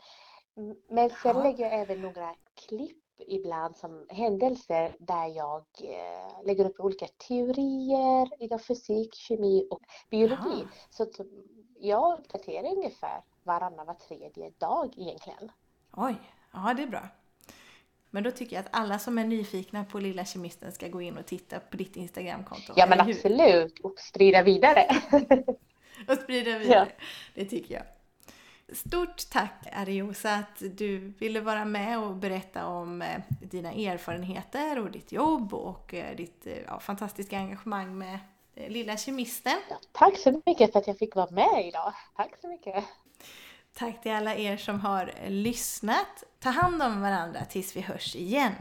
Men 0.89 1.11
sen 1.11 1.37
ja. 1.37 1.43
lägger 1.43 1.65
jag 1.65 1.81
även 1.81 2.03
några 2.03 2.35
klipp 2.55 2.97
ibland 3.29 3.77
som 3.77 4.07
händelser 4.09 4.97
där 4.99 5.27
jag 5.27 5.65
eh, 5.83 6.47
lägger 6.47 6.65
upp 6.65 6.81
olika 6.81 7.07
teorier 7.07 8.43
inom 8.43 8.59
fysik, 8.59 9.15
kemi 9.15 9.67
och 9.71 9.83
biologi. 10.11 10.61
Ja. 10.61 10.67
Så 10.91 11.07
jag 11.81 12.19
uppdaterar 12.19 12.77
ungefär 12.77 13.23
varannan, 13.43 13.87
var 13.87 13.95
tredje 13.95 14.51
dag 14.59 14.95
egentligen. 14.97 15.51
Oj, 15.93 16.15
ja 16.53 16.75
det 16.77 16.83
är 16.83 16.87
bra. 16.87 17.09
Men 18.11 18.23
då 18.23 18.31
tycker 18.31 18.57
jag 18.57 18.65
att 18.65 18.77
alla 18.77 18.99
som 18.99 19.19
är 19.19 19.25
nyfikna 19.25 19.85
på 19.85 19.99
Lilla 19.99 20.25
Kemisten 20.25 20.73
ska 20.73 20.89
gå 20.89 21.03
in 21.03 21.19
och 21.19 21.27
titta 21.27 21.61
på 21.61 21.77
ditt 21.77 21.97
Instagramkonto. 21.97 22.73
Ja 22.77 22.87
men 22.87 23.01
absolut, 23.01 23.79
och 23.79 23.99
sprida 23.99 24.43
vidare. 24.43 24.87
och 26.09 26.15
sprida 26.23 26.59
vidare, 26.59 26.89
ja. 26.97 27.05
det 27.35 27.45
tycker 27.45 27.75
jag. 27.75 27.85
Stort 28.73 29.31
tack 29.31 29.67
Ariosa 29.73 30.35
att 30.35 30.63
du 30.79 30.99
ville 30.99 31.41
vara 31.41 31.65
med 31.65 31.99
och 31.99 32.17
berätta 32.17 32.67
om 32.67 33.03
eh, 33.03 33.21
dina 33.41 33.73
erfarenheter 33.73 34.79
och 34.79 34.91
ditt 34.91 35.13
jobb 35.13 35.55
och 35.55 35.95
eh, 35.95 36.17
ditt 36.17 36.47
eh, 36.47 36.59
ja, 36.67 36.81
fantastiska 36.81 37.37
engagemang 37.37 37.99
med 37.99 38.19
Lilla 38.55 38.97
Kemisten. 38.97 39.59
Tack 39.93 40.19
så 40.19 40.43
mycket 40.47 40.73
för 40.73 40.79
att 40.79 40.87
jag 40.87 40.99
fick 40.99 41.15
vara 41.15 41.31
med 41.31 41.67
idag. 41.69 41.93
Tack 42.17 42.41
så 42.41 42.49
mycket. 42.49 42.85
Tack 43.75 44.03
till 44.03 44.13
alla 44.13 44.35
er 44.35 44.57
som 44.57 44.81
har 44.81 45.13
lyssnat. 45.29 46.25
Ta 46.39 46.51
hand 46.51 46.83
om 46.83 47.01
varandra 47.01 47.45
tills 47.45 47.77
vi 47.77 47.81
hörs 47.81 48.17
igen. 48.17 48.53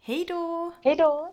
Hej 0.00 0.24
då! 0.28 0.72
Hej 0.82 0.96
då! 0.96 1.32